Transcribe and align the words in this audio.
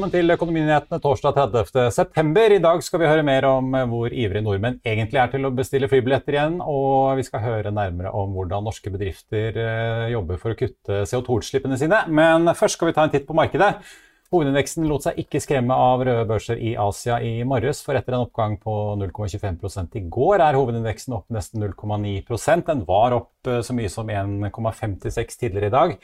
Velkommen 0.00 0.16
til 0.16 0.32
Økonominyhetene 0.32 0.96
torsdag 1.04 1.34
30.9. 1.36 2.44
I 2.56 2.60
dag 2.64 2.78
skal 2.80 3.02
vi 3.02 3.08
høre 3.10 3.24
mer 3.26 3.44
om 3.44 3.74
hvor 3.90 4.08
ivrige 4.08 4.40
nordmenn 4.40 4.78
egentlig 4.80 5.18
er 5.20 5.28
til 5.28 5.44
å 5.44 5.50
bestille 5.52 5.90
flybilletter 5.92 6.38
igjen, 6.38 6.54
og 6.64 7.18
vi 7.18 7.26
skal 7.26 7.42
høre 7.44 7.68
nærmere 7.68 8.08
om 8.16 8.32
hvordan 8.32 8.64
norske 8.64 8.88
bedrifter 8.88 9.58
eh, 9.60 10.06
jobber 10.14 10.40
for 10.40 10.54
å 10.54 10.56
kutte 10.56 11.02
CO2-utslippene 11.10 11.76
sine. 11.76 11.98
Men 12.08 12.48
først 12.56 12.78
skal 12.78 12.88
vi 12.88 12.94
ta 12.96 13.04
en 13.04 13.12
titt 13.12 13.28
på 13.28 13.36
markedet. 13.36 13.74
Hovedindeksen 14.32 14.88
lot 14.88 15.04
seg 15.04 15.20
ikke 15.20 15.44
skremme 15.44 15.76
av 15.76 16.06
røde 16.08 16.24
børser 16.32 16.64
i 16.64 16.72
Asia 16.80 17.20
i 17.20 17.34
morges, 17.44 17.84
for 17.84 18.00
etter 18.00 18.16
en 18.16 18.24
oppgang 18.24 18.56
på 18.64 18.78
0,25 19.02 20.00
i 20.00 20.04
går 20.16 20.46
er 20.46 20.56
hovedindeksen 20.56 21.18
opp 21.18 21.28
nesten 21.28 21.60
0,9% 21.60 22.72
Den 22.72 22.88
var 22.88 23.20
opp 23.20 23.52
eh, 23.52 23.60
så 23.60 23.76
mye 23.76 23.92
som 23.92 24.08
1,56 24.08 25.42
tidligere 25.44 25.68
i 25.68 25.76
dag. 25.76 25.96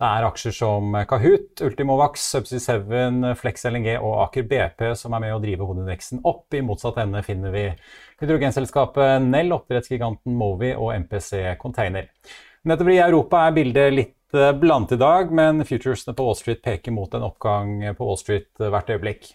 Det 0.00 0.08
er 0.08 0.24
aksjer 0.24 0.54
som 0.56 0.94
Kahoot, 1.04 1.60
Ultimovax, 1.60 2.22
Subsea 2.32 2.60
7, 2.80 3.34
Flex 3.36 3.66
LNG 3.68 3.98
og 3.98 4.22
Aker 4.24 4.46
BP 4.48 4.84
som 4.96 5.12
er 5.12 5.20
med 5.26 5.34
å 5.34 5.40
drive 5.42 5.66
hovedindeksen 5.68 6.22
opp. 6.24 6.46
I 6.56 6.62
motsatt 6.64 7.02
ende 7.02 7.20
finner 7.26 7.52
vi 7.52 7.66
hydrogenselskapet 8.22 9.26
Nell, 9.26 9.52
oppdrettsgiganten 9.52 10.38
Movi 10.40 10.70
og 10.72 10.94
MPC 11.02 11.58
Container. 11.60 12.08
Nettopp 12.64 12.94
i 12.94 12.96
Europa 12.96 13.42
er 13.44 13.58
bildet 13.58 13.92
litt 13.92 14.40
blant 14.62 14.96
i 14.96 15.00
dag, 15.04 15.36
men 15.36 15.60
futuresene 15.68 16.16
på 16.16 16.24
Wall 16.24 16.38
Street 16.38 16.64
peker 16.64 16.96
mot 16.96 17.12
en 17.12 17.28
oppgang 17.28 17.76
på 17.92 18.08
Wall 18.08 18.20
Street 18.22 18.48
hvert 18.56 18.96
øyeblikk. 18.96 19.34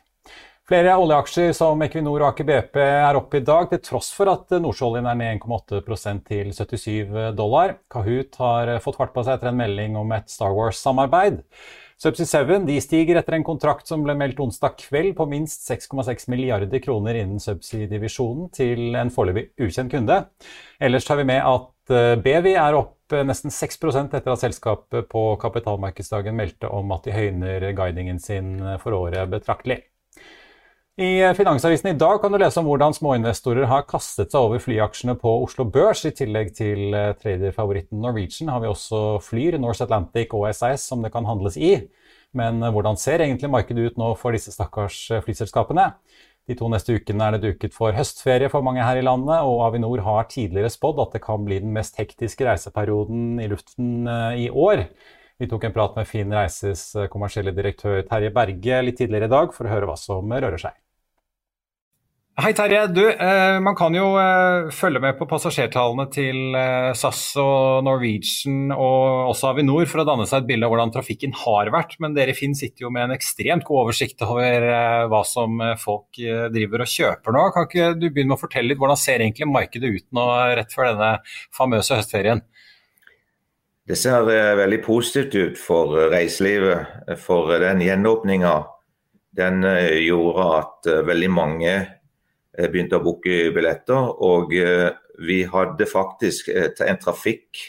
Flere 0.66 0.96
oljeaksjer 0.98 1.52
som 1.54 1.82
Equinor 1.86 2.24
og 2.24 2.32
Aker 2.32 2.46
BP 2.48 2.80
er 2.82 3.18
oppe 3.20 3.38
i 3.38 3.44
dag, 3.46 3.68
til 3.70 3.84
tross 3.86 4.08
for 4.18 4.32
at 4.32 4.50
nordsjøoljen 4.58 5.06
er 5.06 5.20
ned 5.20 5.44
1,8% 5.44 6.24
til 6.26 6.50
77 6.58 7.36
dollar. 7.38 7.76
Kahoot 7.94 8.40
har 8.42 8.72
fått 8.82 8.98
fart 8.98 9.14
på 9.14 9.22
seg 9.28 9.38
etter 9.38 9.52
en 9.52 9.60
melding 9.60 9.94
om 10.02 10.16
et 10.18 10.34
Star 10.34 10.58
Wars-samarbeid. 10.58 11.38
Subsea 12.02 12.26
7 12.26 12.66
de 12.66 12.80
stiger 12.82 13.22
etter 13.22 13.38
en 13.38 13.46
kontrakt 13.46 13.86
som 13.86 14.02
ble 14.02 14.18
meldt 14.18 14.42
onsdag 14.42 14.74
kveld 14.82 15.14
på 15.22 15.30
minst 15.30 15.70
6,6 15.70 16.32
milliarder 16.34 16.82
kroner 16.82 17.22
innen 17.22 17.46
subsea-divisjonen 17.46 18.50
til 18.58 18.98
en 18.98 19.14
foreløpig 19.14 19.52
ukjent 19.70 19.94
kunde. 19.94 20.24
Ellers 20.82 21.06
tar 21.06 21.22
vi 21.22 21.30
med 21.30 21.46
at 21.46 21.94
eh, 21.94 22.18
Bevi 22.18 22.58
er 22.58 22.82
opp 22.82 23.14
nesten 23.22 23.54
6% 23.54 24.18
etter 24.18 24.34
at 24.34 24.42
selskapet 24.42 25.14
på 25.14 25.28
kapitalmarkedsdagen 25.46 26.34
meldte 26.34 26.74
om 26.74 26.90
at 26.98 27.06
de 27.06 27.14
høyner 27.14 27.70
guidingen 27.78 28.18
sin 28.18 28.56
for 28.82 28.98
året 28.98 29.30
betraktelig. 29.30 29.84
I 30.96 31.34
Finansavisen 31.36 31.90
i 31.90 31.98
dag 32.00 32.22
kan 32.24 32.32
du 32.32 32.38
lese 32.40 32.62
om 32.62 32.70
hvordan 32.70 32.94
småinvestorer 32.96 33.66
har 33.68 33.82
kastet 33.84 34.32
seg 34.32 34.46
over 34.46 34.62
flyaksjene 34.64 35.18
på 35.20 35.32
Oslo 35.44 35.66
Børs. 35.68 36.06
I 36.08 36.14
tillegg 36.16 36.54
til 36.56 36.96
eh, 36.96 37.10
traderfavoritten 37.20 38.00
Norwegian 38.00 38.48
har 38.48 38.62
vi 38.64 38.70
også 38.70 39.02
Flyr, 39.26 39.58
Norse 39.60 39.84
Atlantic 39.84 40.32
og 40.32 40.46
SAS 40.56 40.86
som 40.88 41.04
det 41.04 41.12
kan 41.12 41.28
handles 41.28 41.58
i. 41.60 41.74
Men 42.32 42.64
eh, 42.64 42.72
hvordan 42.72 42.96
ser 42.96 43.26
egentlig 43.26 43.52
markedet 43.52 43.90
ut 43.90 44.00
nå 44.00 44.14
for 44.22 44.38
disse 44.38 44.54
stakkars 44.56 45.02
eh, 45.12 45.24
flyselskapene? 45.26 45.90
De 46.48 46.56
to 46.56 46.72
neste 46.72 46.96
ukene 46.96 47.28
er 47.28 47.36
det 47.36 47.44
duket 47.50 47.76
for 47.76 47.92
høstferie 47.92 48.48
for 48.54 48.64
mange 48.64 48.88
her 48.88 49.02
i 49.02 49.04
landet, 49.04 49.44
og 49.44 49.66
Avinor 49.68 50.06
har 50.08 50.32
tidligere 50.32 50.72
spådd 50.72 51.04
at 51.04 51.20
det 51.20 51.24
kan 51.28 51.44
bli 51.44 51.60
den 51.60 51.76
mest 51.76 52.00
hektiske 52.00 52.48
reiseperioden 52.48 53.44
i 53.44 53.50
luften 53.52 54.08
i 54.40 54.48
år. 54.48 54.86
Vi 55.44 55.52
tok 55.52 55.68
en 55.68 55.76
prat 55.76 56.00
med 56.00 56.08
Finn 56.08 56.32
Reises 56.32 56.88
kommersielle 57.12 57.52
direktør 57.52 58.00
Terje 58.08 58.32
Berge 58.32 58.82
litt 58.88 59.02
tidligere 59.04 59.28
i 59.28 59.36
dag 59.36 59.52
for 59.58 59.68
å 59.68 59.76
høre 59.76 59.92
hva 59.92 60.00
som 60.00 60.32
rører 60.32 60.62
seg. 60.70 60.85
Hei 62.36 62.50
Terje. 62.52 62.82
Du, 62.92 63.00
eh, 63.08 63.58
man 63.64 63.78
kan 63.80 63.96
jo 63.96 64.10
eh, 64.20 64.66
følge 64.76 65.00
med 65.00 65.16
på 65.16 65.24
passasjertallene 65.30 66.04
til 66.12 66.58
eh, 66.60 66.90
SAS 66.92 67.22
og 67.40 67.86
Norwegian 67.88 68.74
og 68.76 69.30
også 69.32 69.54
Avinor 69.54 69.88
for 69.88 70.04
å 70.04 70.06
danne 70.10 70.26
seg 70.28 70.44
et 70.44 70.50
bilde 70.50 70.68
av 70.68 70.74
hvordan 70.74 70.92
trafikken 70.92 71.32
har 71.46 71.72
vært. 71.72 71.96
Men 72.04 72.12
dere 72.18 72.34
i 72.34 72.36
Finn 72.36 72.58
sitter 72.60 72.84
jo 72.84 72.92
med 72.92 73.06
en 73.06 73.16
ekstremt 73.16 73.64
god 73.64 73.86
oversikt 73.86 74.28
over 74.28 74.68
eh, 74.68 75.06
hva 75.08 75.24
som 75.24 75.64
eh, 75.64 75.80
folk 75.80 76.20
eh, 76.20 76.50
driver 76.52 76.84
og 76.84 76.92
kjøper 76.98 77.40
nå. 77.40 77.48
Kan 77.56 77.70
ikke 77.70 77.90
du 77.96 78.10
begynne 78.10 78.34
med 78.34 78.36
å 78.36 78.44
fortelle 78.44 78.74
litt 78.74 78.84
hvordan 78.84 79.04
ser 79.06 79.24
egentlig 79.24 79.52
markedet 79.56 79.96
ut 79.96 80.08
nå 80.20 80.30
rett 80.60 80.76
før 80.76 80.92
denne 80.92 81.16
famøse 81.56 82.04
høstferien? 82.04 82.44
Det 83.88 83.96
ser 83.96 84.28
veldig 84.28 84.84
positivt 84.84 85.40
ut 85.40 85.68
for 85.72 86.10
reiselivet. 86.12 87.16
For 87.16 87.56
den 87.64 87.88
gjenåpninga 87.88 88.58
den 89.40 89.64
gjorde 90.04 90.54
at 90.60 90.96
veldig 91.08 91.32
mange 91.32 91.76
begynte 92.72 93.00
å 93.00 93.04
booke 93.04 93.50
billetter. 93.56 94.12
Og 94.26 94.54
eh, 94.58 94.90
vi 95.26 95.42
hadde 95.50 95.88
faktisk 95.90 96.52
eh, 96.54 96.72
en 96.88 97.00
trafikk 97.02 97.64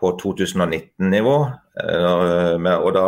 på 0.00 0.12
2019-nivå. 0.20 1.36
Og 1.74 2.90
da 2.94 3.06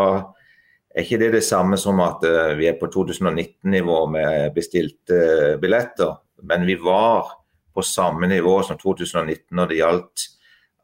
er 0.97 1.03
ikke 1.03 1.19
det 1.21 1.33
det 1.35 1.43
samme 1.45 1.77
som 1.77 1.99
at 2.01 2.23
vi 2.57 2.69
er 2.71 2.79
på 2.81 2.89
2019-nivå 2.95 3.99
med 4.15 4.55
bestilte 4.55 5.19
billetter. 5.61 6.15
Men 6.47 6.65
vi 6.65 6.79
var 6.81 7.35
på 7.75 7.85
samme 7.85 8.31
nivå 8.31 8.55
som 8.65 8.79
2019 8.81 9.53
når 9.59 9.69
det 9.69 9.81
gjaldt 9.83 10.25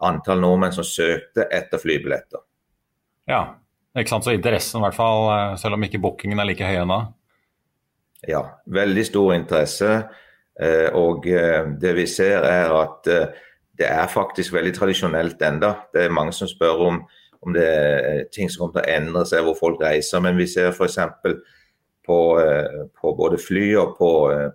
antall 0.05 0.43
nordmenn 0.43 0.75
som 0.75 0.85
søkte 0.85 1.47
etter 1.49 1.81
flybilletter. 1.81 2.43
Ja, 3.31 3.43
ikke 3.97 4.13
sant? 4.13 4.27
så 4.27 4.35
interessen 4.35 4.83
i 4.83 4.85
hvert 4.85 4.99
fall, 4.99 5.31
selv 5.63 5.79
om 5.79 5.87
ikke 5.87 6.03
bookingen 6.03 6.43
er 6.43 6.51
like 6.51 6.67
høy 6.67 6.83
ennå? 6.83 6.99
Ja, 8.29 8.43
veldig 8.67 9.07
stor 9.07 9.33
interesse. 9.35 9.95
Eh, 10.61 10.89
og 10.95 11.27
eh, 11.27 11.65
det 11.81 11.95
vi 11.97 12.05
ser 12.07 12.45
er 12.47 12.75
at 12.77 13.09
eh, 13.11 13.41
det 13.79 13.89
er 13.89 14.11
faktisk 14.13 14.53
veldig 14.55 14.75
tradisjonelt 14.77 15.43
enda. 15.43 15.73
Det 15.95 16.05
er 16.05 16.15
mange 16.15 16.35
som 16.37 16.51
spør 16.51 16.85
om, 16.87 17.01
om 17.43 17.57
det 17.57 17.65
er 17.67 18.29
ting 18.35 18.51
som 18.51 18.67
kommer 18.67 18.79
til 18.79 18.85
å 18.85 18.99
endre 18.99 19.25
seg 19.27 19.47
hvor 19.47 19.59
folk 19.59 19.83
reiser. 19.83 20.23
Men 20.23 20.39
vi 20.39 20.47
ser 20.47 20.71
f.eks. 20.71 21.01
På, 22.03 22.19
på 22.99 23.11
både 23.15 23.37
fly 23.39 23.77
og 23.79 23.93
på 23.95 24.07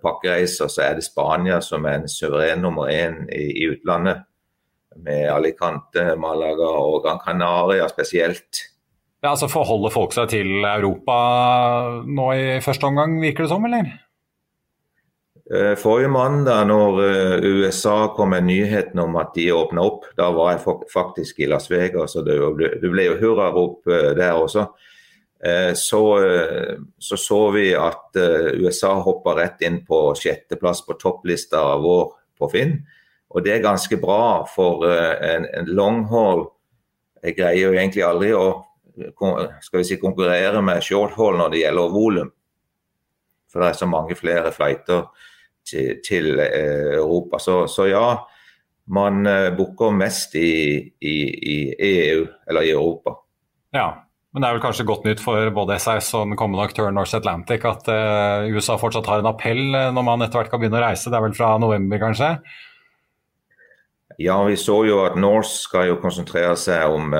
pakkereiser 0.02 0.68
så 0.68 0.82
er 0.84 0.98
det 0.98 1.06
Spania 1.06 1.62
som 1.64 1.86
er 1.88 2.02
en 2.02 2.10
suveren 2.12 2.60
nummer 2.60 2.90
én 2.92 3.22
i, 3.32 3.46
i 3.62 3.70
utlandet. 3.72 4.20
Med 5.00 5.30
Alicante, 5.32 6.10
Malaga 6.20 6.68
og 6.76 7.06
Gran 7.06 7.22
Canaria 7.24 7.88
spesielt. 7.88 8.67
Ja, 9.18 9.32
altså 9.32 9.48
Forholder 9.50 9.90
folk 9.90 10.12
seg 10.14 10.30
til 10.30 10.62
Europa 10.62 11.14
nå 12.06 12.28
i 12.38 12.44
første 12.62 12.86
omgang, 12.86 13.16
virker 13.22 13.44
det 13.44 13.50
som, 13.50 13.64
eller? 13.66 13.88
Eh, 15.48 15.74
forrige 15.80 16.10
mandag 16.12 16.66
når 16.68 16.98
eh, 17.02 17.46
USA 17.48 18.10
kom 18.14 18.30
med 18.34 18.44
nyheten 18.44 19.00
om 19.00 19.16
at 19.16 19.32
de 19.34 19.48
åpna 19.56 19.80
opp, 19.80 20.04
da 20.18 20.28
var 20.36 20.52
jeg 20.52 20.76
faktisk 20.92 21.40
i 21.40 21.48
Las 21.48 21.70
Vegas, 21.72 22.18
og 22.20 22.28
det 22.28 22.36
ble 22.84 23.06
jo 23.08 23.16
hurrarop 23.22 23.88
eh, 23.88 24.12
der 24.18 24.36
også. 24.36 24.68
Så, 25.78 26.00
så, 26.98 27.16
så 27.22 27.36
vi 27.54 27.68
at 27.78 28.16
USA 28.58 28.88
hoppa 28.98 29.36
rett 29.38 29.60
inn 29.62 29.76
på 29.86 30.00
sjetteplass 30.18 30.80
på 30.82 30.96
topplista 30.98 31.60
vår 31.78 32.08
på 32.34 32.48
Finn. 32.50 32.72
Og 33.30 33.44
det 33.46 33.52
er 33.54 33.62
ganske 33.62 34.00
bra, 34.02 34.42
for 34.50 34.82
en, 34.82 35.46
en 35.46 35.70
longhall 35.70 36.42
jeg 37.22 37.36
greier 37.38 37.68
jo 37.68 37.76
egentlig 37.76 38.02
aldri 38.02 38.32
å 38.34 38.48
skal 39.62 39.80
vi 39.80 39.86
si, 39.86 39.98
konkurrere 40.00 40.62
med 40.64 40.82
shorthall 40.84 41.38
når 41.38 41.54
det 41.54 41.62
gjelder 41.62 41.94
volum. 41.94 42.32
For 43.48 43.62
det 43.62 43.70
er 43.70 43.78
så 43.78 43.88
mange 43.88 44.16
flere 44.18 44.52
flighter 44.52 45.06
til, 45.68 46.02
til 46.04 46.40
eh, 46.42 46.98
Europa. 46.98 47.40
Så, 47.40 47.62
så, 47.70 47.88
ja, 47.88 48.08
man 48.92 49.26
eh, 49.26 49.48
booker 49.56 49.94
mest 49.94 50.36
i, 50.36 50.50
i, 51.00 51.16
i, 51.38 51.56
EU, 51.78 52.26
eller 52.48 52.66
i 52.66 52.74
Europa. 52.74 53.16
Ja, 53.76 53.88
men 54.32 54.44
det 54.44 54.48
er 54.48 54.58
vel 54.58 54.64
kanskje 54.64 54.86
godt 54.88 55.06
nytt 55.08 55.22
for 55.24 55.50
både 55.56 55.78
SAS 55.80 56.10
og 56.16 56.28
den 56.28 56.38
kommende 56.40 56.66
aktøren 56.68 56.96
Norse 56.96 57.16
Atlantic 57.16 57.64
at 57.68 57.88
uh, 57.88 58.44
USA 58.52 58.76
fortsatt 58.80 59.08
har 59.08 59.22
en 59.22 59.30
appell 59.30 59.62
når 59.72 60.04
man 60.04 60.24
etter 60.24 60.40
hvert 60.40 60.52
kan 60.52 60.60
begynne 60.60 60.80
å 60.80 60.84
reise. 60.84 61.08
Det 61.08 61.16
er 61.16 61.24
vel 61.24 61.36
fra 61.36 61.54
november, 61.60 62.00
kanskje? 62.02 62.34
Ja, 64.20 64.36
vi 64.44 64.56
så 64.60 64.82
jo 64.84 65.00
at 65.06 65.16
Norse 65.20 65.62
skal 65.64 65.88
jo 65.88 66.00
konsentrere 66.02 66.56
seg 66.60 66.92
om 66.92 67.16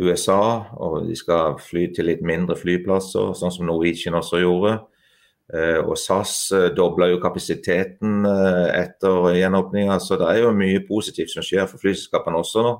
USA, 0.00 0.40
og 0.76 1.06
de 1.08 1.16
skal 1.18 1.56
fly 1.62 1.86
til 1.94 2.10
litt 2.10 2.24
mindre 2.26 2.56
flyplasser, 2.58 3.32
sånn 3.38 3.54
som 3.54 3.68
Norwegian 3.68 4.18
også 4.18 4.42
gjorde. 4.42 4.74
Og 5.86 5.92
SAS 5.94 6.50
dobla 6.74 7.06
jo 7.06 7.20
kapasiteten 7.22 8.26
etter 8.26 9.28
gjenåpninga, 9.38 10.00
så 10.02 10.18
det 10.18 10.26
er 10.32 10.40
jo 10.42 10.50
mye 10.58 10.80
positivt 10.88 11.30
som 11.30 11.46
skjer 11.46 11.68
for 11.70 11.78
flyselskapene 11.78 12.40
også 12.42 12.64
nå. 12.66 12.72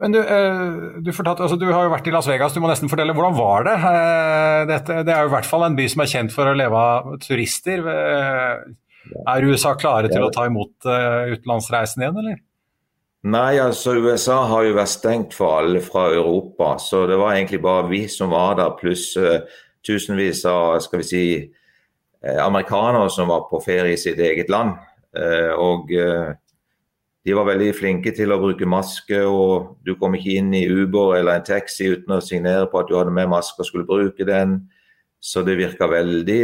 Men 0.00 0.12
du, 0.12 0.18
eh, 0.20 0.64
du, 1.00 1.12
fortalte, 1.16 1.46
altså, 1.46 1.56
du, 1.56 1.68
har 1.72 1.86
jo 1.86 1.92
vært 1.94 2.08
i 2.08 2.12
Las 2.12 2.26
Vegas, 2.28 2.52
du 2.52 2.60
må 2.60 2.68
nesten 2.68 2.90
fortelle. 2.92 3.14
Hvordan 3.16 3.36
var 3.38 3.64
det? 3.64 3.76
Eh, 3.90 4.64
dette, 4.68 4.98
det 5.08 5.14
er 5.14 5.24
jo 5.24 5.30
i 5.30 5.36
hvert 5.36 5.48
fall 5.48 5.64
en 5.64 5.78
by 5.78 5.86
som 5.92 6.02
er 6.04 6.10
kjent 6.10 6.34
for 6.34 6.50
å 6.50 6.56
leve 6.56 6.82
av 6.82 7.14
turister. 7.22 7.86
Eh, 7.92 8.66
er 9.32 9.46
USA 9.48 9.72
klare 9.78 10.10
til 10.12 10.26
å 10.26 10.32
ta 10.34 10.48
imot 10.50 10.84
utenlandsreisen 10.84 12.02
igjen, 12.02 12.20
eller? 12.20 12.40
Nei, 13.26 13.56
altså 13.58 13.96
USA 13.98 14.36
har 14.46 14.66
jo 14.68 14.74
vært 14.76 14.92
stengt 14.92 15.32
for 15.34 15.58
alle 15.58 15.80
fra 15.82 16.04
Europa. 16.14 16.76
Så 16.78 17.06
det 17.10 17.16
var 17.18 17.34
egentlig 17.34 17.58
bare 17.64 17.88
vi 17.90 18.04
som 18.12 18.30
var 18.30 18.58
der, 18.60 18.76
pluss 18.78 19.08
uh, 19.18 19.40
tusenvis 19.86 20.44
av 20.46 20.76
skal 20.84 21.02
vi 21.02 21.06
si, 21.08 21.22
uh, 22.22 22.38
amerikanere 22.44 23.08
som 23.10 23.32
var 23.32 23.48
på 23.50 23.58
ferie 23.64 23.96
i 23.96 23.98
sitt 24.00 24.20
eget 24.22 24.52
land. 24.52 24.76
Uh, 25.16 25.56
og 25.58 25.90
de 27.26 27.34
var 27.34 27.48
veldig 27.48 27.72
flinke 27.74 28.12
til 28.14 28.30
å 28.30 28.38
bruke 28.38 28.68
maske, 28.68 29.18
og 29.26 29.80
du 29.82 29.96
kom 29.98 30.14
ikke 30.14 30.36
inn 30.38 30.52
i 30.54 30.66
Uber 30.68 31.16
eller 31.16 31.40
en 31.40 31.48
taxi 31.48 31.88
uten 31.96 32.14
å 32.14 32.22
signere 32.22 32.68
på 32.70 32.78
at 32.78 32.90
du 32.90 32.94
hadde 32.94 33.14
med 33.16 33.32
maske 33.32 33.58
og 33.58 33.66
skulle 33.66 33.88
bruke 33.88 34.28
den. 34.28 34.60
Så 35.18 35.42
det 35.42 35.56
virka 35.58 35.88
veldig 35.90 36.42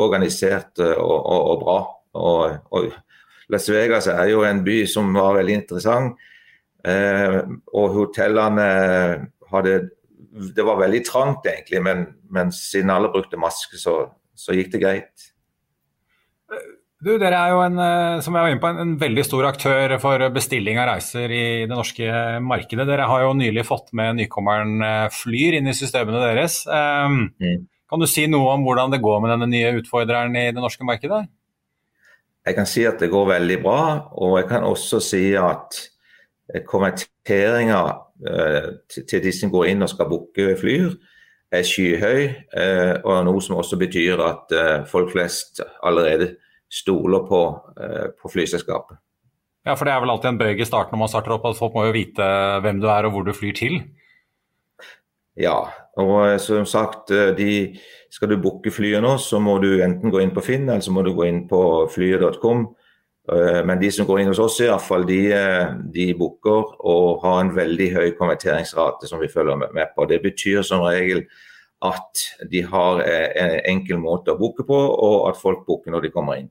organisert 0.00 0.78
og, 0.80 1.18
og, 1.18 1.50
og 1.50 1.60
bra. 1.66 1.80
Og, 2.16 2.56
og, 2.72 2.94
Las 3.52 3.68
Vegas 3.70 4.08
er 4.10 4.30
jo 4.32 4.42
en 4.46 4.64
by 4.66 4.80
som 4.90 5.12
var 5.14 5.36
veldig 5.38 5.60
interessant. 5.60 6.16
Eh, 6.86 7.38
og 7.74 7.94
hotellene 7.94 8.66
hadde 9.50 9.76
Det 10.36 10.64
var 10.66 10.76
veldig 10.76 11.00
trangt, 11.06 11.46
egentlig, 11.48 11.80
men, 11.80 12.02
men 12.28 12.50
siden 12.52 12.90
alle 12.92 13.08
brukte 13.08 13.38
maske, 13.40 13.78
så, 13.80 13.94
så 14.36 14.52
gikk 14.52 14.74
det 14.74 14.80
greit. 14.82 15.30
Du, 17.06 17.14
dere 17.20 17.38
er 17.38 17.54
jo 17.54 17.62
en, 17.64 17.78
eh, 17.80 18.18
som 18.24 18.36
jeg 18.36 18.44
var 18.44 18.52
inne 18.52 18.60
på, 18.60 18.68
en, 18.72 18.82
en, 18.82 18.92
veldig 19.00 19.24
stor 19.24 19.46
aktør 19.50 19.94
for 20.02 20.22
bestilling 20.32 20.80
av 20.80 20.90
reiser 20.90 21.32
i 21.32 21.44
det 21.68 21.72
norske 21.72 22.08
markedet. 22.44 22.86
Dere 22.88 23.08
har 23.08 23.24
jo 23.26 23.34
nylig 23.36 23.66
fått 23.68 23.92
med 23.96 24.16
nykommeren 24.20 24.84
eh, 24.84 25.06
Flyr 25.12 25.58
inn 25.58 25.68
i 25.68 25.76
systemene 25.76 26.22
deres. 26.24 26.62
Um, 26.68 27.26
mm. 27.40 27.66
Kan 27.92 28.02
du 28.02 28.08
si 28.10 28.24
noe 28.30 28.54
om 28.56 28.64
hvordan 28.66 28.92
det 28.92 29.02
går 29.04 29.20
med 29.22 29.34
denne 29.34 29.50
nye 29.52 29.74
utfordreren 29.78 30.34
i 30.40 30.48
det 30.50 30.62
norske 30.62 30.88
markedet? 30.88 31.26
Jeg 32.46 32.54
kan 32.54 32.68
si 32.70 32.84
at 32.86 33.00
det 33.02 33.10
går 33.10 33.28
veldig 33.32 33.58
bra, 33.62 33.82
og 34.14 34.38
jeg 34.38 34.48
kan 34.48 34.64
også 34.64 35.00
si 35.02 35.34
at 35.34 35.80
konverteringa 36.68 37.82
uh, 38.30 38.68
til 38.94 39.22
de 39.24 39.32
som 39.34 39.50
går 39.50 39.72
inn 39.72 39.82
og 39.82 39.90
skal 39.90 40.06
booke 40.10 40.52
Flyr, 40.60 40.94
er 41.50 41.66
skyhøy. 41.66 42.22
og 43.02 43.10
og 43.10 43.24
noe 43.26 43.42
som 43.42 43.56
også 43.58 43.78
betyr 43.78 44.18
at 44.22 44.54
folk 44.90 45.12
flest 45.12 45.60
allerede 45.82 46.34
stoler 46.68 47.18
på, 47.18 47.42
eh, 47.80 48.06
på 48.22 48.28
flyselskapet. 48.28 48.98
Ja, 49.66 49.74
for 49.74 49.86
det 49.86 49.94
er 49.94 50.02
vel 50.02 50.12
alltid 50.12 50.30
en 50.30 50.40
bøyg 50.40 50.60
i 50.62 50.68
starten 50.68 50.94
når 50.94 51.04
man 51.04 51.10
starter 51.10 51.34
opp, 51.36 51.46
at 51.48 51.58
folk 51.58 51.74
må 51.74 51.86
jo 51.88 51.96
vite 51.96 52.26
hvem 52.62 52.80
du 52.82 52.86
er 52.90 53.06
og 53.06 53.16
hvor 53.16 53.26
du 53.26 53.34
flyr 53.34 53.56
til? 53.56 53.80
Ja, 55.36 55.58
og 55.98 56.14
eh, 56.28 56.38
som 56.42 56.66
sagt, 56.68 57.10
eh, 57.10 57.34
de, 57.36 57.50
skal 58.16 58.32
du 58.32 58.38
booke 58.40 58.72
flyet 58.72 59.04
nå, 59.04 59.16
så 59.20 59.38
må 59.42 59.58
du 59.60 59.82
enten 59.84 60.12
gå 60.12 60.22
inn 60.24 60.32
på 60.32 60.44
Finn 60.44 60.64
eller 60.64 60.84
så 60.84 60.94
må 60.94 61.04
du 61.04 61.12
gå 61.16 61.26
inn 61.28 61.42
på 61.50 61.60
flyet.com. 61.92 62.62
Men 63.66 63.80
de 63.80 63.90
som 63.90 64.06
går 64.06 64.22
inn 64.22 64.30
hos 64.30 64.40
oss, 64.40 64.60
i 64.62 64.68
hvert 64.70 64.84
fall, 64.86 65.02
de, 65.04 65.18
de 65.92 66.06
booker 66.16 66.76
og 66.86 67.24
har 67.24 67.40
en 67.42 67.50
veldig 67.56 67.88
høy 67.96 68.06
konverteringsrate 68.16 69.10
som 69.10 69.20
vi 69.20 69.28
følger 69.28 69.58
med 69.66 69.92
på. 69.96 70.06
Det 70.08 70.20
betyr 70.22 70.62
som 70.64 70.84
regel 70.86 71.24
at 71.84 72.22
de 72.48 72.62
har 72.64 73.02
en 73.02 73.56
enkel 73.74 73.98
måte 74.00 74.32
å 74.32 74.38
booke 74.40 74.64
på, 74.64 74.78
og 74.78 75.26
at 75.28 75.40
folk 75.42 75.66
booker 75.66 75.92
når 75.92 76.06
de 76.06 76.12
kommer 76.14 76.40
inn. 76.40 76.48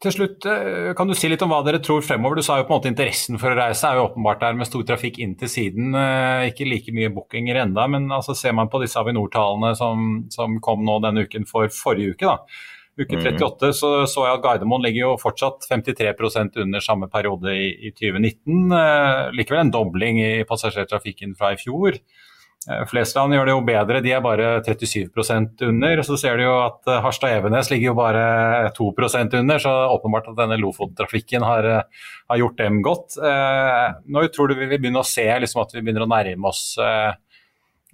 Til 0.00 0.14
slutt, 0.14 0.46
eh, 0.48 0.94
Kan 0.96 1.08
du 1.08 1.14
si 1.14 1.28
litt 1.28 1.42
om 1.44 1.50
hva 1.52 1.60
dere 1.64 1.78
tror 1.84 2.00
fremover? 2.00 2.40
Du 2.40 2.42
sa 2.42 2.56
jo 2.56 2.64
på 2.64 2.72
en 2.72 2.80
måte 2.80 2.88
Interessen 2.88 3.38
for 3.38 3.52
å 3.52 3.58
reise 3.58 3.84
er 3.84 3.98
jo 3.98 4.06
åpenbart 4.08 4.40
der 4.40 4.56
med 4.56 4.66
stor 4.66 4.82
trafikk 4.88 5.18
inn 5.20 5.34
til 5.36 5.48
siden. 5.48 5.94
Eh, 5.94 6.48
ikke 6.48 6.68
like 6.68 6.94
mye 6.96 7.12
bookinger 7.12 7.60
enda, 7.60 7.86
men 7.86 8.08
altså 8.08 8.34
ser 8.34 8.54
man 8.56 8.70
på 8.72 8.80
disse 8.80 8.96
Avinor-tallene 8.96 9.74
som, 9.76 10.24
som, 10.30 10.56
kom 10.60 10.86
nå 10.86 11.00
denne 11.04 11.26
uken 11.28 11.44
for 11.44 11.68
forrige 11.68 12.16
uke, 12.16 12.24
da. 12.24 12.38
Uke 13.00 13.16
38 13.16 13.68
mhm. 13.68 13.72
så, 13.76 13.90
så 14.08 14.24
jeg 14.26 14.38
at 14.38 14.42
Gardermoen 14.44 14.82
ligger 14.84 15.00
jo 15.04 15.12
fortsatt 15.20 15.68
53% 15.68 16.58
under 16.64 16.80
samme 16.80 17.08
periode 17.12 17.52
i, 17.52 17.68
i 17.88 17.92
2019. 17.92 18.72
Eh, 18.72 19.28
likevel 19.36 19.66
en 19.66 19.76
dobling 19.76 20.24
i 20.24 20.32
passasjertrafikken 20.48 21.36
fra 21.36 21.52
i 21.52 21.60
fjor. 21.60 22.00
Eh, 22.68 22.82
Flesland 22.90 23.32
gjør 23.32 23.48
det 23.48 23.54
jo 23.54 23.62
bedre, 23.64 24.02
de 24.04 24.12
er 24.12 24.24
bare 24.24 24.50
37% 24.66 25.64
under. 25.68 26.02
Så 26.04 26.18
ser 26.20 26.36
du 26.36 26.44
jo 26.44 26.56
at 26.60 26.90
eh, 26.90 27.00
Harstad-Evenes 27.04 27.70
ligger 27.72 27.90
jo 27.90 27.96
bare 27.98 28.24
2% 28.76 29.38
under, 29.40 29.62
så 29.62 29.72
åpenbart 29.94 30.28
at 30.32 30.38
denne 30.42 30.60
Lofot-trafikken 30.60 31.46
har, 31.46 31.70
eh, 31.70 32.04
har, 32.28 32.42
gjort 32.42 32.60
dem 32.60 32.82
godt. 32.84 33.16
Nå 33.20 34.26
tror 34.34 34.50
du 34.50 34.58
vi 34.58 34.68
vil 34.68 34.78
begynne 34.82 35.02
å 35.02 35.08
se 35.08 35.26
liksom, 35.42 35.64
at 35.64 35.74
vi 35.74 35.82
begynner 35.82 36.06
å 36.06 36.10
nærme 36.10 36.48
oss 36.52 36.76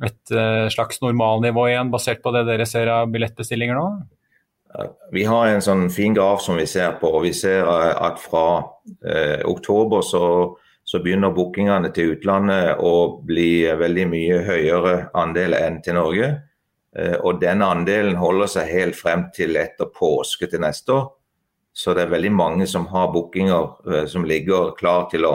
et 0.05 0.33
slags 0.75 1.01
normalnivå 1.01 1.71
igjen, 1.71 1.89
basert 1.91 2.21
på 2.23 2.31
det 2.35 2.45
dere 2.51 2.67
ser 2.69 2.91
av 2.93 3.09
billettbestillinger 3.15 3.79
nå? 3.79 3.87
Vi 5.13 5.25
har 5.25 5.49
en 5.49 5.65
sånn 5.65 5.87
fin 5.93 6.15
graf 6.17 6.43
som 6.45 6.59
vi 6.61 6.67
ser 6.69 6.99
på, 7.01 7.09
og 7.09 7.25
vi 7.25 7.33
ser 7.37 7.65
at 7.65 8.21
fra 8.21 8.47
eh, 9.07 9.41
oktober 9.49 10.05
så 10.05 10.27
så 10.87 11.01
begynner 11.03 11.35
bookingene 11.35 11.91
til 11.95 12.15
utlandet 12.15 12.79
å 12.79 13.19
bli 13.27 13.67
veldig 13.75 14.05
mye 14.07 14.43
høyere 14.47 14.95
andel 15.19 15.57
enn 15.59 15.81
til 15.83 15.97
Norge. 15.99 16.29
Eh, 16.95 17.17
og 17.27 17.41
den 17.43 17.65
andelen 17.67 18.15
holder 18.21 18.53
seg 18.53 18.71
helt 18.71 18.99
frem 18.99 19.27
til 19.35 19.59
etter 19.59 19.91
påske 19.91 20.47
til 20.47 20.63
neste 20.63 20.95
år. 20.95 21.09
Så 21.77 21.93
det 21.93 22.07
er 22.07 22.13
veldig 22.15 22.31
mange 22.33 22.69
som 22.71 22.87
har 22.93 23.11
bookinger 23.13 23.91
eh, 23.91 24.07
som 24.09 24.25
ligger 24.25 24.77
klar 24.79 25.09
til 25.11 25.27
å, 25.27 25.35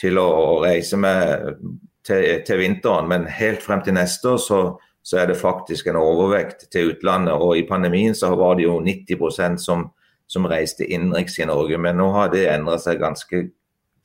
til 0.00 0.16
å 0.18 0.30
reise 0.64 0.96
med 0.96 1.60
til, 2.04 2.24
til, 2.46 2.62
vinteren. 2.62 3.10
Men 3.10 3.28
helt 3.28 3.60
frem 3.62 3.84
til 3.84 3.98
neste 3.98 4.32
år 4.32 4.40
så, 4.42 4.60
så, 5.04 5.18
er 5.20 5.28
det 5.28 5.36
faktisk 5.42 5.92
en 5.92 6.00
overvekt 6.00 6.70
til 6.72 6.94
utlandet. 6.94 7.36
Og 7.36 7.60
i 7.60 7.66
pandemien 7.68 8.16
så 8.16 8.32
var 8.40 8.56
det 8.56 8.64
jo 8.64 8.80
90% 8.80 9.60
som, 9.60 9.90
som 10.24 10.48
reiste 10.48 10.88
innenriks 10.88 11.36
i 11.38 11.50
Norge. 11.52 11.76
Men 11.76 12.00
nå 12.00 12.08
har 12.16 12.32
det 12.32 12.48
endret 12.48 12.88
seg 12.88 13.04
ganske 13.04 13.44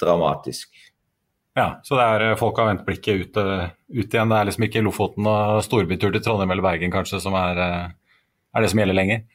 dramatisk. 0.02 0.72
Ja, 1.60 1.80
så 1.84 1.98
det 1.98 2.06
er 2.06 2.26
eh, 2.30 2.38
folk 2.40 2.60
har 2.60 2.70
vendt 2.70 2.86
blikket 2.88 3.24
ut, 3.24 3.40
eh, 3.42 3.72
ut, 3.98 4.14
igjen. 4.14 4.32
Det 4.32 4.38
er 4.38 4.48
liksom 4.50 4.68
ikke 4.68 4.84
Lofoten 4.86 5.28
og 5.28 5.64
storbytur 5.66 6.14
til 6.14 6.24
Trondheim 6.24 6.54
eller 6.54 6.66
Bergen 6.66 6.94
kanskje 6.94 7.22
som 7.24 7.36
er, 7.38 7.60
eh, 7.60 8.30
er 8.56 8.64
det 8.64 8.72
som 8.72 8.82
gjelder 8.82 8.98
lenger? 8.98 9.26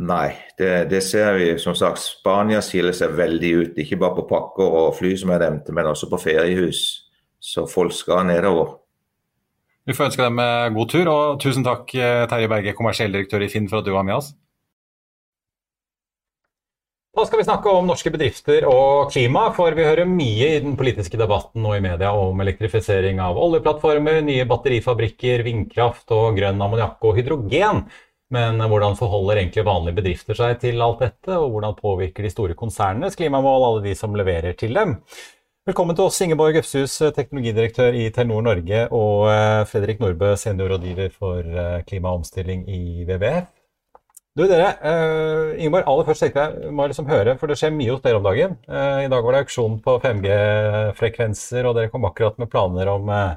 Nei, 0.00 0.32
det, 0.58 0.72
det, 0.90 1.02
ser 1.04 1.34
vi. 1.36 1.46
Som 1.60 1.76
sagt, 1.76 2.00
Spania 2.00 2.62
skiller 2.64 2.96
seg 2.96 3.16
veldig 3.18 3.52
ut. 3.60 3.80
Ikke 3.82 4.00
bare 4.00 4.16
på 4.16 4.28
pakker 4.30 4.76
og 4.82 4.94
fly, 4.96 5.12
som 5.20 5.32
jeg 5.32 5.42
nevnte, 5.42 5.74
men 5.76 5.90
også 5.90 6.08
på 6.08 6.20
feriehus. 6.22 6.84
Så 7.40 7.66
folk 7.68 7.92
skal 7.96 8.24
nedover. 8.28 8.78
Vi 9.88 9.96
får 9.96 10.08
ønske 10.08 10.24
dem 10.24 10.40
god 10.76 10.88
tur, 10.92 11.08
og 11.08 11.40
tusen 11.40 11.64
takk 11.64 11.92
Terje 11.92 12.48
Berge, 12.48 12.74
kommersiell 12.76 13.12
direktør 13.12 13.44
i 13.44 13.48
Finn, 13.52 13.68
for 13.68 13.80
at 13.80 13.88
du 13.88 13.92
var 13.92 14.04
med 14.08 14.16
oss. 14.20 14.32
Da 17.10 17.24
skal 17.26 17.40
vi 17.40 17.44
snakke 17.44 17.70
om 17.74 17.88
norske 17.90 18.10
bedrifter 18.14 18.62
og 18.70 19.08
klima, 19.10 19.48
for 19.50 19.74
vi 19.74 19.82
hører 19.82 20.06
mye 20.06 20.52
i 20.54 20.60
den 20.62 20.76
politiske 20.78 21.18
debatten 21.18 21.64
og 21.66 21.74
i 21.74 21.82
media 21.82 22.12
om 22.14 22.38
elektrifisering 22.44 23.18
av 23.18 23.40
oljeplattformer, 23.42 24.20
nye 24.22 24.44
batterifabrikker, 24.46 25.42
vindkraft 25.42 26.14
og 26.14 26.38
grønn 26.38 26.62
ammoniakk 26.62 27.02
og 27.10 27.18
hydrogen. 27.18 27.82
Men 28.30 28.62
hvordan 28.62 28.94
forholder 28.94 29.42
egentlig 29.42 29.66
vanlige 29.66 29.98
bedrifter 29.98 30.38
seg 30.38 30.62
til 30.62 30.78
alt 30.86 31.02
dette, 31.02 31.34
og 31.34 31.50
hvordan 31.50 31.74
påvirker 31.82 32.22
de 32.22 32.30
store 32.30 32.54
konsernenes 32.54 33.18
klimamål 33.18 33.66
alle 33.72 33.84
de 33.88 33.98
som 33.98 34.14
leverer 34.14 34.54
til 34.54 34.78
dem? 34.78 35.00
Velkommen 35.66 35.98
til 35.98 36.06
oss, 36.06 36.22
Ingeborg 36.22 36.62
Øfshus, 36.62 36.94
teknologidirektør 37.18 37.98
i 37.98 38.06
Telenor 38.14 38.46
Norge, 38.52 38.86
og 38.94 39.26
eh, 39.34 39.66
Fredrik 39.66 39.98
Nordbø, 39.98 40.36
seniorrådgiver 40.38 41.10
for 41.10 41.42
eh, 41.42 41.80
klima 41.90 42.14
og 42.14 42.22
omstilling 42.22 42.68
i 42.70 43.02
WWF. 43.02 43.50
Du 44.38 44.44
dere, 44.46 44.68
uh, 44.86 45.56
Ingeborg, 45.58 45.88
aller 45.90 46.06
først 46.06 46.22
tenkte 46.22 46.42
jeg 46.44 46.70
må 46.70 46.84
liksom 46.86 47.08
høre, 47.10 47.32
for 47.38 47.50
det 47.50 47.56
skjer 47.58 47.72
mye 47.74 47.90
hos 47.90 48.02
dere 48.04 48.20
om 48.20 48.26
dagen. 48.28 48.52
Uh, 48.70 49.02
I 49.02 49.08
dag 49.10 49.26
var 49.26 49.34
det 49.34 49.40
auksjon 49.42 49.80
på 49.82 49.96
5G-frekvenser, 50.04 51.66
og 51.66 51.74
dere 51.74 51.90
kom 51.90 52.06
akkurat 52.06 52.38
med 52.38 52.50
planer 52.52 52.92
om 52.92 53.10
uh, 53.10 53.34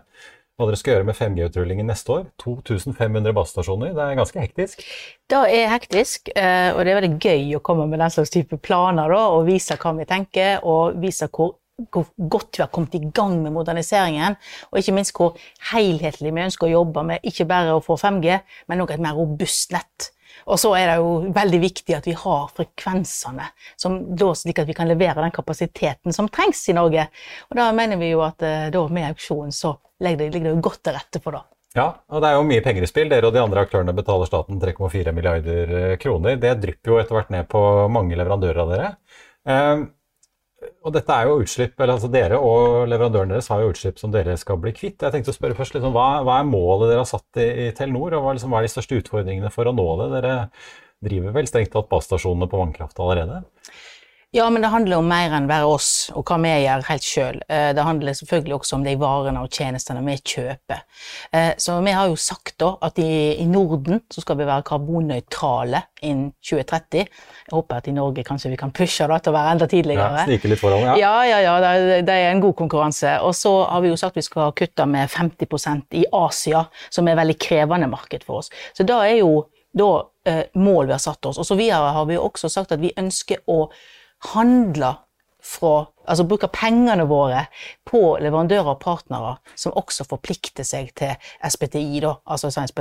hva 0.54 0.68
dere 0.70 0.78
skal 0.78 0.94
gjøre 0.94 1.08
med 1.10 1.18
5G-utrullingen 1.18 1.90
neste 1.90 2.14
år. 2.14 2.30
2500 2.44 3.34
basestasjoner, 3.34 3.96
det 3.98 4.06
er 4.06 4.22
ganske 4.22 4.46
hektisk? 4.46 4.86
Det 5.34 5.42
er 5.58 5.74
hektisk, 5.74 6.30
og 6.30 6.84
det 6.86 6.94
er 6.94 7.00
veldig 7.00 7.12
gøy 7.18 7.58
å 7.58 7.64
komme 7.66 7.90
med 7.90 7.98
den 8.04 8.14
slags 8.14 8.36
type 8.36 8.62
planer 8.62 9.10
da, 9.10 9.26
og 9.34 9.50
vise 9.50 9.80
hva 9.82 9.98
vi 9.98 10.06
tenker, 10.14 10.62
og 10.62 11.02
vise 11.02 11.32
hvor 11.34 11.56
hvor 11.90 12.06
godt 12.30 12.60
vi 12.60 12.62
har 12.62 12.70
kommet 12.70 12.94
i 12.94 13.08
gang 13.18 13.40
med 13.42 13.52
moderniseringen, 13.56 14.36
og 14.70 14.78
ikke 14.78 14.94
minst 14.94 15.18
hvor 15.18 15.40
helhetlig 15.72 16.30
vi 16.30 16.44
ønsker 16.46 16.70
å 16.70 16.76
jobbe 16.76 17.02
med 17.10 17.26
ikke 17.26 17.48
bare 17.50 17.74
å 17.74 17.82
få 17.82 17.98
5G, 17.98 18.38
men 18.70 18.84
også 18.86 18.94
et 18.94 19.02
mer 19.02 19.18
robust 19.18 19.74
nett. 19.74 20.13
Og 20.46 20.60
så 20.60 20.74
er 20.78 20.92
det 20.92 20.98
jo 21.02 21.32
veldig 21.36 21.62
viktig 21.64 21.96
at 21.98 22.10
vi 22.10 22.16
har 22.18 22.52
frekvensene, 22.56 23.48
slik 23.80 24.60
at 24.60 24.70
vi 24.70 24.76
kan 24.78 24.90
levere 24.90 25.24
den 25.24 25.34
kapasiteten 25.36 26.16
som 26.16 26.30
trengs 26.32 26.66
i 26.70 26.78
Norge. 26.78 27.08
Og 27.50 27.58
da 27.60 27.72
mener 27.76 28.00
vi 28.02 28.12
jo 28.12 28.22
at 28.26 28.44
eh, 28.46 28.70
da, 28.74 28.84
med 28.92 29.14
auksjonen 29.14 29.56
så 29.56 29.76
ligger 30.04 30.30
det, 30.34 30.44
jo 30.52 30.60
godt 30.64 30.84
til 30.84 30.98
rette 30.98 31.24
for 31.24 31.38
det. 31.38 31.44
Ja, 31.74 31.88
og 32.14 32.22
det 32.22 32.30
er 32.30 32.38
jo 32.38 32.46
mye 32.46 32.62
penger 32.62 32.86
i 32.86 32.90
spill. 32.90 33.10
Dere 33.10 33.32
og 33.32 33.34
de 33.34 33.42
andre 33.42 33.64
aktørene 33.66 33.96
betaler 33.98 34.30
staten 34.30 34.60
3,4 34.62 35.14
milliarder 35.16 35.96
kroner. 36.02 36.38
Det 36.38 36.54
drypper 36.62 36.94
jo 36.94 37.00
etter 37.02 37.18
hvert 37.18 37.34
ned 37.34 37.50
på 37.50 37.62
mange 37.90 38.18
leverandører 38.20 38.62
av 38.62 38.74
dere. 38.74 38.92
Og 40.84 40.94
dette 40.96 41.16
er 41.16 41.30
jo 41.30 41.40
utslipp, 41.44 41.74
eller 41.78 41.96
altså 41.96 42.10
Dere 42.12 42.40
og 42.44 42.88
leverandøren 42.92 43.34
deres 43.34 43.50
har 43.52 43.64
jo 43.64 43.72
utslipp 43.74 44.02
som 44.02 44.12
dere 44.14 44.36
skal 44.40 44.60
bli 44.62 44.74
kvitt. 44.76 45.02
Jeg 45.04 45.14
tenkte 45.14 45.34
å 45.34 45.38
spørre 45.38 45.58
først, 45.58 45.78
liksom, 45.78 45.96
hva, 45.96 46.08
hva, 46.28 46.40
er 46.40 46.50
målet 46.50 46.92
dere 46.92 47.04
har 47.04 47.10
satt 47.10 47.42
i, 47.42 47.48
i 47.66 47.68
Telenor, 47.78 48.18
og 48.18 48.26
hva, 48.26 48.36
liksom, 48.38 48.54
hva, 48.54 48.62
er 48.62 48.68
de 48.68 48.74
største 48.74 49.00
utfordringene 49.02 49.52
for 49.54 49.70
å 49.70 49.76
nå 49.76 49.88
det? 50.02 50.10
Dere 50.18 50.36
driver 51.04 51.36
vel 51.36 51.50
strengt 51.50 51.74
tatt 51.74 51.90
basestasjonene 51.92 52.50
på 52.52 52.60
vannkraft 52.60 53.00
allerede? 53.04 53.44
Ja, 54.36 54.50
men 54.50 54.64
det 54.64 54.68
handler 54.74 54.98
om 54.98 55.06
mer 55.06 55.30
enn 55.38 55.46
bare 55.46 55.68
oss 55.70 56.10
og 56.10 56.26
hva 56.26 56.40
vi 56.42 56.50
gjør 56.64 56.88
helt 56.88 57.06
sjøl. 57.06 57.36
Eh, 57.46 57.68
det 57.78 57.84
handler 57.86 58.16
selvfølgelig 58.18 58.56
også 58.56 58.80
om 58.80 58.86
de 58.88 58.96
varene 58.98 59.44
og 59.46 59.54
tjenestene 59.54 60.02
vi 60.08 60.16
kjøper. 60.18 60.80
Eh, 61.30 61.52
så 61.62 61.76
vi 61.86 61.94
har 61.94 62.10
jo 62.10 62.18
sagt 62.18 62.56
da 62.64 62.72
at 62.82 62.98
i, 62.98 63.46
Norden 63.46 64.02
så 64.10 64.24
skal 64.24 64.40
vi 64.40 64.50
være 64.50 64.66
karbonnøytrale 64.66 65.84
innen 66.02 66.34
2030. 66.42 67.06
Jeg 67.06 67.54
håper 67.54 67.78
at 67.78 67.92
i 67.92 67.94
Norge 67.94 68.26
kanskje 68.26 68.56
vi 68.56 68.58
kan 68.58 68.74
pushe 68.74 69.06
det 69.14 69.22
til 69.22 69.36
å 69.36 69.38
være 69.38 69.54
enda 69.54 69.70
tidligere. 69.70 70.10
Ja, 70.24 70.26
snike 70.26 70.50
litt 70.50 70.66
foran, 70.66 70.82
ja. 70.82 70.98
Ja, 70.98 71.16
ja, 71.30 71.40
ja 71.46 71.56
det, 71.62 72.04
det, 72.10 72.18
er 72.18 72.34
en 72.34 72.42
god 72.50 72.58
konkurranse. 72.66 73.20
Og 73.22 73.38
så 73.38 73.56
har 73.70 73.86
vi 73.86 73.94
jo 73.94 74.02
sagt 74.02 74.18
at 74.18 74.24
vi 74.24 74.28
skal 74.32 74.58
kutte 74.58 74.90
med 74.90 75.14
50 75.14 76.00
i 76.02 76.08
Asia, 76.26 76.66
som 76.90 77.06
er 77.06 77.14
et 77.14 77.22
veldig 77.22 77.38
krevende 77.38 77.94
marked 77.94 78.26
for 78.26 78.42
oss. 78.42 78.50
Så 78.74 78.82
da 78.82 79.04
er 79.06 79.20
jo 79.22 79.44
da 79.78 79.96
eh, 80.26 80.48
mål 80.58 80.90
vi 80.90 80.98
har 80.98 81.06
satt 81.06 81.30
oss. 81.30 81.38
Og 81.38 81.46
så 81.46 81.58
videre 81.60 81.94
har 81.94 82.10
vi 82.10 82.18
jo 82.18 82.32
også 82.32 82.50
sagt 82.50 82.74
at 82.74 82.82
vi 82.82 82.98
ønsker 82.98 83.46
å 83.46 83.68
handler 84.32 85.02
fra 85.44 85.88
Altså 86.04 86.26
bruker 86.28 86.50
pengene 86.52 87.06
våre 87.08 87.46
på 87.88 88.00
leverandører 88.20 88.74
og 88.74 88.82
partnere 88.84 89.38
som 89.56 89.72
også 89.80 90.04
forplikter 90.04 90.66
seg 90.68 90.90
til 91.00 91.14
SPTI, 91.48 92.02
da, 92.04 92.18
altså 92.28 92.50
Science 92.52 92.76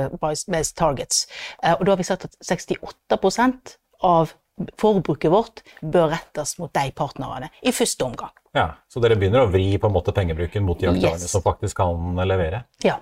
Based 0.51 0.75
Targets. 0.75 1.21
Eh, 1.63 1.71
og 1.71 1.85
da 1.85 1.93
har 1.93 2.01
vi 2.01 2.07
sagt 2.07 2.25
at 2.27 2.35
68% 2.43 3.77
av 4.03 4.33
forbruket 4.75 5.31
vårt 5.31 5.63
bør 5.79 6.11
rettes 6.17 6.57
mot 6.59 6.73
de 6.75 6.91
partnerne 6.91 7.47
i 7.63 7.71
første 7.71 8.03
omgang. 8.03 8.35
Ja, 8.53 8.73
Så 8.91 8.99
dere 9.01 9.15
begynner 9.15 9.47
å 9.47 9.49
vri 9.49 9.77
på 9.79 9.87
en 9.87 9.95
måte 9.95 10.11
pengebruken 10.13 10.67
mot 10.67 10.77
de 10.79 10.91
aktørene 10.91 11.23
yes. 11.23 11.31
som 11.31 11.41
faktisk 11.41 11.79
kan 11.79 12.19
levere? 12.27 12.65
Ja. 12.83 12.99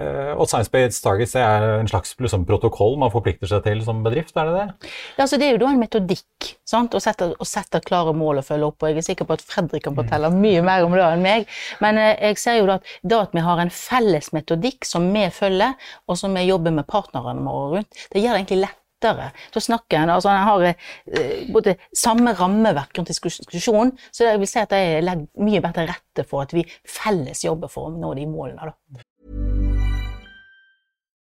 Uh, 0.00 0.32
og 0.40 0.46
Science-Based 0.48 1.02
Targets 1.04 1.34
det 1.36 1.42
er 1.44 1.66
en 1.76 1.88
slags 1.90 2.14
liksom, 2.16 2.46
protokoll 2.48 2.94
man 2.96 3.12
forplikter 3.12 3.50
seg 3.50 3.60
til 3.66 3.82
som 3.84 4.00
bedrift? 4.04 4.32
er 4.40 4.48
Det 4.48 4.54
det? 4.54 4.90
Ja, 5.18 5.24
altså 5.26 5.36
det 5.36 5.46
er 5.46 5.52
jo 5.52 5.60
da 5.60 5.68
en 5.68 5.82
metodikk 5.82 6.48
sant? 6.64 6.96
Å, 6.96 7.02
sette, 7.04 7.28
å 7.36 7.48
sette 7.48 7.82
klare 7.84 8.14
mål 8.16 8.40
og 8.40 8.46
følge 8.46 8.70
opp. 8.70 8.80
og 8.80 8.88
Jeg 8.88 9.02
er 9.02 9.08
sikker 9.10 9.28
på 9.28 9.36
at 9.36 9.44
Fredrik 9.44 9.84
kan 9.84 9.98
fortelle 9.98 10.32
mm. 10.32 10.38
mye 10.40 10.62
mer 10.64 10.86
om 10.86 10.96
det 10.96 11.04
enn 11.04 11.26
meg. 11.26 11.44
Men 11.84 12.00
uh, 12.00 12.08
jeg 12.16 12.40
ser 12.40 12.62
jo 12.62 12.70
da 12.70 12.78
at, 12.80 12.94
da 13.04 13.20
at 13.26 13.36
vi 13.36 13.44
har 13.44 13.60
en 13.60 13.74
felles 13.82 14.32
metodikk 14.32 14.88
som 14.88 15.10
vi 15.12 15.26
følger, 15.28 15.76
og 16.08 16.20
som 16.20 16.40
vi 16.40 16.48
jobber 16.48 16.72
med 16.72 16.88
partnerne 16.88 17.44
våre 17.44 17.82
rundt, 17.82 18.06
det 18.14 18.24
gjør 18.24 18.32
det 18.32 18.40
egentlig 18.40 18.62
lett 18.64 18.78
til 19.02 19.60
å 19.60 19.64
snakke. 19.68 20.00
Altså, 20.06 20.30
en 20.30 20.46
har 20.46 20.66
eh, 20.70 21.46
både 21.52 21.76
samme 21.96 22.34
rammeverk 22.38 22.96
rundt 22.98 23.10
diskusjonen, 23.10 23.96
så 24.14 24.28
jeg 24.30 24.42
vil 24.42 24.50
si 24.50 24.60
at 24.62 24.74
jeg 24.76 25.04
legger 25.04 25.44
mye 25.44 25.62
bedre 25.64 25.88
rette 25.90 26.26
for 26.28 26.46
at 26.46 26.54
vi 26.56 26.64
felles 26.88 27.44
jobber 27.44 27.72
for 27.72 27.90
å 27.90 27.96
nå 27.96 28.14
de 28.18 28.28
målene. 28.30 28.70
Da. 28.70 29.02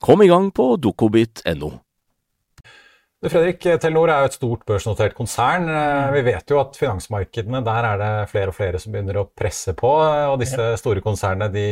Kom 0.00 0.22
i 0.22 0.28
gang 0.28 0.50
på 0.54 0.74
dokobit.no. 0.76 1.72
Fredrik, 3.26 3.62
Telenor 3.80 4.10
er 4.12 4.22
jo 4.22 4.28
et 4.28 4.34
stort 4.36 4.64
børsnotert 4.68 5.14
konsern. 5.16 5.64
Eh, 5.72 6.10
vi 6.14 6.22
vet 6.28 6.52
jo 6.52 6.58
at 6.60 6.76
finansmarkedene, 6.78 7.62
der 7.64 7.88
er 7.88 8.00
det 8.02 8.10
flere 8.30 8.52
og 8.52 8.56
flere 8.58 8.80
som 8.82 8.92
begynner 8.92 9.18
å 9.22 9.24
presse 9.32 9.72
på. 9.78 9.88
Og 10.30 10.36
disse 10.42 10.68
store 10.78 11.02
konsernene 11.02 11.48
de 11.50 11.64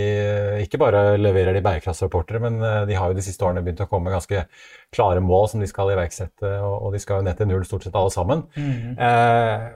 ikke 0.64 0.80
bare 0.80 1.04
leverer 1.20 1.54
de 1.54 1.62
bærekraftsrapporter, 1.66 2.40
men 2.42 2.58
eh, 2.64 2.80
de 2.88 2.96
har 2.98 3.12
jo 3.12 3.18
de 3.18 3.26
siste 3.26 3.44
årene 3.44 3.62
begynt 3.62 3.84
å 3.84 3.88
komme 3.90 4.08
med 4.08 4.16
ganske 4.16 4.46
klare 4.94 5.22
mål 5.24 5.50
som 5.52 5.62
de 5.62 5.68
skal 5.68 5.92
iverksette, 5.92 6.54
og 6.64 6.94
de 6.94 7.02
skal 7.02 7.20
jo 7.20 7.28
ned 7.28 7.38
til 7.38 7.50
null 7.50 7.68
stort 7.68 7.86
sett 7.86 7.98
alle 7.98 8.14
sammen. 8.14 8.46
Mm. 8.56 8.96
Eh, 8.96 9.68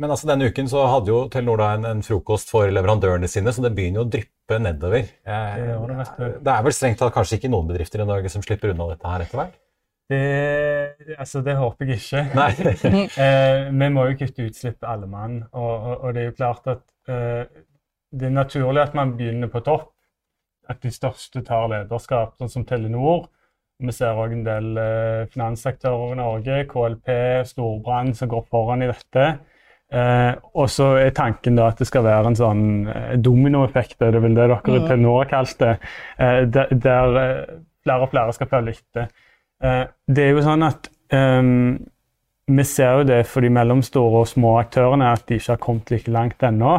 men 0.00 0.12
altså 0.12 0.28
denne 0.30 0.48
uken 0.48 0.70
så 0.70 0.86
hadde 0.88 1.12
jo 1.12 1.18
Telenor 1.32 1.60
da 1.60 1.72
en, 1.76 1.88
en, 1.90 2.04
frokost 2.06 2.52
for 2.52 2.70
leverandørene 2.72 3.28
sine, 3.28 3.52
så 3.52 3.64
det 3.64 3.74
begynner 3.76 4.02
jo 4.02 4.06
å 4.06 4.12
dryppe 4.12 4.60
nedover. 4.62 5.10
Eh, 5.24 5.58
det, 5.58 6.30
det 6.40 6.54
er 6.54 6.64
vel 6.64 6.76
strengt 6.76 7.02
tatt 7.02 7.12
kanskje 7.14 7.40
ikke 7.40 7.52
noen 7.52 7.68
bedrifter 7.68 8.04
i 8.04 8.08
Norge 8.08 8.32
som 8.32 8.44
slipper 8.44 8.72
unna 8.72 8.88
dette 8.94 9.12
her 9.12 9.26
etter 9.26 9.42
hvert? 9.42 9.58
Det, 10.12 11.16
altså, 11.18 11.40
det 11.40 11.56
håper 11.56 11.92
jeg 11.92 12.00
ikke. 12.00 12.22
eh, 13.24 13.68
vi 13.72 13.90
må 13.94 14.06
jo 14.10 14.16
kutte 14.20 14.48
utslipp 14.48 14.88
alle 14.88 15.08
mann. 15.08 15.38
Og, 15.52 15.70
og, 15.72 15.94
og, 15.98 16.08
det 16.14 16.22
er 16.22 16.26
jo 16.30 16.38
klart 16.40 16.72
at 16.72 16.82
eh, 17.08 17.44
det 18.12 18.28
er 18.28 18.34
naturlig 18.34 18.82
at 18.82 18.96
man 18.98 19.14
begynner 19.16 19.52
på 19.52 19.62
topp. 19.64 19.90
At 20.70 20.82
de 20.84 20.92
største 20.94 21.42
tar 21.44 21.70
lederskap, 21.72 22.36
sånn 22.38 22.52
som 22.52 22.66
Telenor. 22.68 23.26
Vi 23.82 23.92
ser 23.94 24.18
òg 24.18 24.36
en 24.36 24.44
del 24.46 24.76
eh, 24.78 25.24
finansaktører 25.32 26.14
i 26.14 26.20
Norge, 26.20 26.60
KLP, 26.70 27.08
Storbrann, 27.48 28.12
som 28.14 28.30
går 28.30 28.44
foran 28.50 28.84
i 28.84 28.90
dette. 28.92 29.26
Eh, 29.92 30.32
og 30.56 30.70
så 30.72 30.94
er 31.02 31.12
tanken 31.12 31.58
da 31.58 31.66
at 31.68 31.82
det 31.82 31.86
skal 31.88 32.06
være 32.06 32.30
en 32.32 32.38
sånn 32.38 32.64
eh, 32.88 33.14
dominoeffekt, 33.20 33.98
det 34.00 34.08
er 34.08 34.22
vel 34.24 34.36
det 34.38 34.48
dere 34.48 34.60
til 34.88 35.02
nå 35.02 35.18
har 35.18 35.28
kalt 35.28 35.58
det, 35.60 35.74
eh, 36.16 36.42
der, 36.48 36.72
der 36.72 37.18
eh, 37.20 37.56
flere 37.84 38.06
og 38.06 38.12
flere 38.14 38.32
skal 38.32 38.48
følge 38.48 38.78
etter. 38.78 39.10
Eh, 39.62 39.82
det 40.08 40.24
er 40.24 40.32
jo 40.32 40.44
sånn 40.46 40.64
at 40.64 40.88
um, 41.12 41.76
vi 42.56 42.64
ser 42.66 42.98
jo 42.98 43.04
det 43.06 43.20
for 43.30 43.44
de 43.44 43.50
mellomstore 43.54 44.22
og 44.24 44.30
små 44.30 44.56
aktørene 44.58 45.12
at 45.12 45.26
de 45.28 45.36
ikke 45.38 45.52
har 45.52 45.60
kommet 45.62 45.92
like 45.92 46.10
langt 46.10 46.42
ennå. 46.42 46.72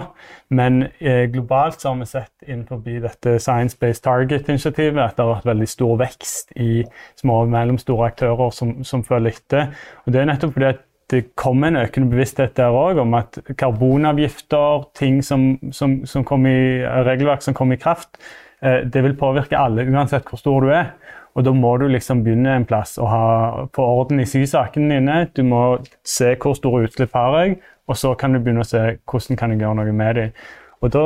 Men 0.52 0.88
eh, 1.00 1.30
globalt 1.32 1.82
så 1.82 1.94
har 1.94 2.02
vi 2.02 2.08
sett 2.10 2.48
innenfor 2.48 2.82
dette 2.84 3.38
Science 3.40 3.78
Based 3.80 4.04
Target-initiativet 4.04 5.00
at 5.00 5.16
det 5.16 5.24
har 5.24 5.38
vært 5.38 5.52
veldig 5.54 5.70
stor 5.72 5.96
vekst 6.02 6.52
i 6.60 6.84
små 7.22 7.44
og 7.46 7.54
mellomstore 7.54 8.10
aktører 8.12 8.52
som, 8.52 8.82
som 8.84 9.06
følger 9.08 9.38
etter. 9.38 9.72
Og 10.04 10.14
det 10.14 10.22
er 10.22 10.30
nettopp 10.34 10.58
fordi 10.58 10.72
at 10.74 10.84
det 11.14 11.24
kommer 11.40 11.70
en 11.70 11.82
økende 11.84 12.10
bevissthet 12.12 12.56
der 12.58 12.74
òg 12.74 13.02
om 13.04 13.14
at 13.18 13.38
karbonavgifter, 13.60 14.88
ting 14.98 15.22
som, 15.26 15.54
som, 15.72 16.00
som 16.10 16.48
i, 16.50 16.82
regelverk 17.08 17.46
som 17.46 17.56
kommer 17.58 17.78
i 17.78 17.84
kraft, 17.84 18.18
eh, 18.62 18.82
det 18.84 19.04
vil 19.06 19.18
påvirke 19.20 19.60
alle 19.60 19.86
uansett 19.86 20.28
hvor 20.30 20.42
stor 20.42 20.66
du 20.66 20.74
er. 20.74 20.96
Og 21.34 21.46
da 21.46 21.54
må 21.58 21.72
du 21.82 21.88
liksom 21.90 22.22
begynne 22.26 22.58
en 22.60 22.66
plass 22.70 22.98
og 23.02 23.10
ha 23.10 23.28
på 23.74 23.86
orden 23.86 24.22
i 24.22 24.28
sysakene 24.30 25.00
dine. 25.00 25.24
Du 25.34 25.42
må 25.46 25.64
se 26.06 26.36
hvor 26.38 26.58
store 26.58 26.84
utslipp 26.88 27.16
har 27.18 27.40
jeg, 27.40 27.56
og 27.90 27.98
så 27.98 28.14
kan 28.18 28.34
du 28.34 28.42
begynne 28.42 28.66
å 28.66 28.70
se 28.70 28.84
hvordan 29.10 29.40
kan 29.40 29.54
jeg 29.54 29.64
gjøre 29.64 29.80
noe 29.82 29.96
med 29.96 30.20
dem. 30.20 30.36
Og 30.84 30.92
Da 30.92 31.04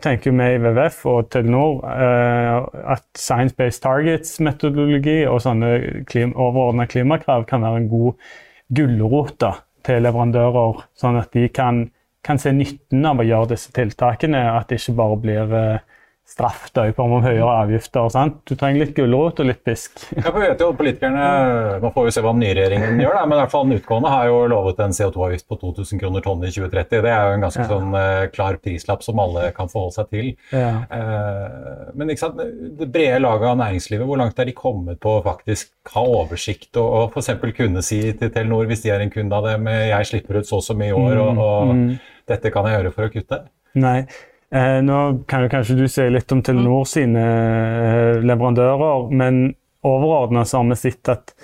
tenker 0.00 0.32
vi 0.32 0.44
i 0.54 0.58
WWF 0.58 1.02
og 1.06 1.26
Telenor 1.30 1.82
eh, 1.84 2.92
at 2.94 3.04
science-based 3.12 3.82
targets-metodologi 3.84 5.18
og 5.28 5.42
sånne 5.44 6.04
klima, 6.08 6.32
overordna 6.32 6.86
klimakrav 6.88 7.44
kan 7.50 7.62
være 7.62 7.82
en 7.82 7.90
god 7.92 8.30
gulrot 8.74 9.44
til 9.86 10.02
leverandører, 10.04 10.82
sånn 10.98 11.18
at 11.20 11.32
de 11.36 11.46
kan, 11.54 11.86
kan, 12.26 12.40
se 12.40 12.52
nytten 12.52 13.06
av 13.08 13.22
å 13.22 13.26
gjøre 13.26 13.52
disse 13.54 13.72
tiltakene. 13.76 14.42
At 14.58 14.68
det 14.68 14.80
ikke 14.82 14.98
bare 14.98 15.20
blir 15.22 15.54
eh, 15.56 15.97
straff 16.28 16.66
da, 16.76 16.84
på 16.92 17.00
form 17.00 17.24
høyere 17.24 17.48
avgifter. 17.64 18.10
Sant? 18.12 18.42
Du 18.46 18.52
trenger 18.58 18.84
litt 18.84 18.92
gulrot 18.96 19.40
og 19.40 19.48
litt 19.48 19.62
pisk. 19.64 20.02
Ja, 20.12 20.28
for 20.28 20.42
vet 20.42 20.60
jo, 20.60 20.68
politikerne, 20.76 21.78
Man 21.82 21.94
får 21.94 22.08
jo 22.08 22.12
se 22.14 22.24
hva 22.24 22.34
den 22.34 22.42
nye 22.44 22.52
regjeringen 22.58 23.00
gjør, 23.00 23.16
da, 23.16 23.22
men 23.24 23.38
i 23.38 23.40
hvert 23.40 23.54
fall 23.54 23.64
den 23.66 23.80
utgående 23.80 24.12
har 24.12 24.28
jo 24.28 24.42
lovet 24.52 24.82
en 24.84 24.94
CO2-avgift 24.98 25.48
på 25.48 25.58
2000 25.62 26.02
kroner 26.02 26.24
tonn 26.24 26.44
i 26.44 26.52
2030. 26.52 27.02
Det 27.06 27.14
er 27.14 27.24
jo 27.24 27.38
en 27.38 27.46
ganske 27.46 27.64
ja. 27.64 27.70
sånn 27.72 27.96
uh, 27.96 28.28
klar 28.34 28.60
prislapp 28.60 29.06
som 29.06 29.24
alle 29.24 29.48
kan 29.56 29.72
forholde 29.72 29.96
seg 29.96 30.12
til. 30.12 30.30
Ja. 30.52 30.70
Uh, 30.92 31.88
men 31.96 32.12
ikke 32.12 32.26
sant, 32.26 32.44
det 32.78 32.90
brede 32.92 33.24
laget 33.24 33.48
av 33.54 33.60
næringslivet, 33.62 34.06
hvor 34.08 34.20
langt 34.20 34.38
er 34.38 34.50
de 34.50 34.56
kommet 34.58 35.00
på 35.00 35.16
å 35.16 35.24
faktisk 35.24 35.72
ha 35.94 36.04
oversikt 36.04 36.76
og, 36.76 36.88
og 37.16 37.16
f.eks. 37.16 37.32
kunne 37.56 37.84
si 37.84 38.02
til 38.20 38.34
Telenor, 38.34 38.68
hvis 38.68 38.84
de 38.84 38.92
er 38.92 39.04
en 39.04 39.12
kunde 39.12 39.38
av 39.38 39.48
dem, 39.48 39.70
jeg 39.88 40.12
slipper 40.12 40.42
ut 40.42 40.48
så 40.48 40.58
og 40.58 40.66
så 40.66 40.74
mye 40.76 40.90
i 40.90 40.96
år, 40.96 41.20
og, 41.22 41.38
og 41.38 41.70
mm. 41.76 41.86
dette 42.28 42.52
kan 42.54 42.66
jeg 42.68 42.78
gjøre 42.78 42.92
for 42.96 43.06
å 43.06 43.12
kutte? 43.14 43.38
Nei, 43.78 44.00
Eh, 44.48 44.78
nå 44.80 44.98
kan 45.28 45.44
jo 45.44 45.52
kanskje 45.52 45.76
du 45.76 45.84
si 45.92 46.06
litt 46.08 46.32
om 46.32 46.40
Telenor 46.40 46.86
mm. 46.86 46.88
sine 46.88 47.22
eh, 47.22 48.20
leverandører, 48.24 49.10
men 49.12 49.42
overordna 49.84 50.46
har 50.48 50.68
vi 50.70 50.78
sett 50.80 51.10
at, 51.12 51.34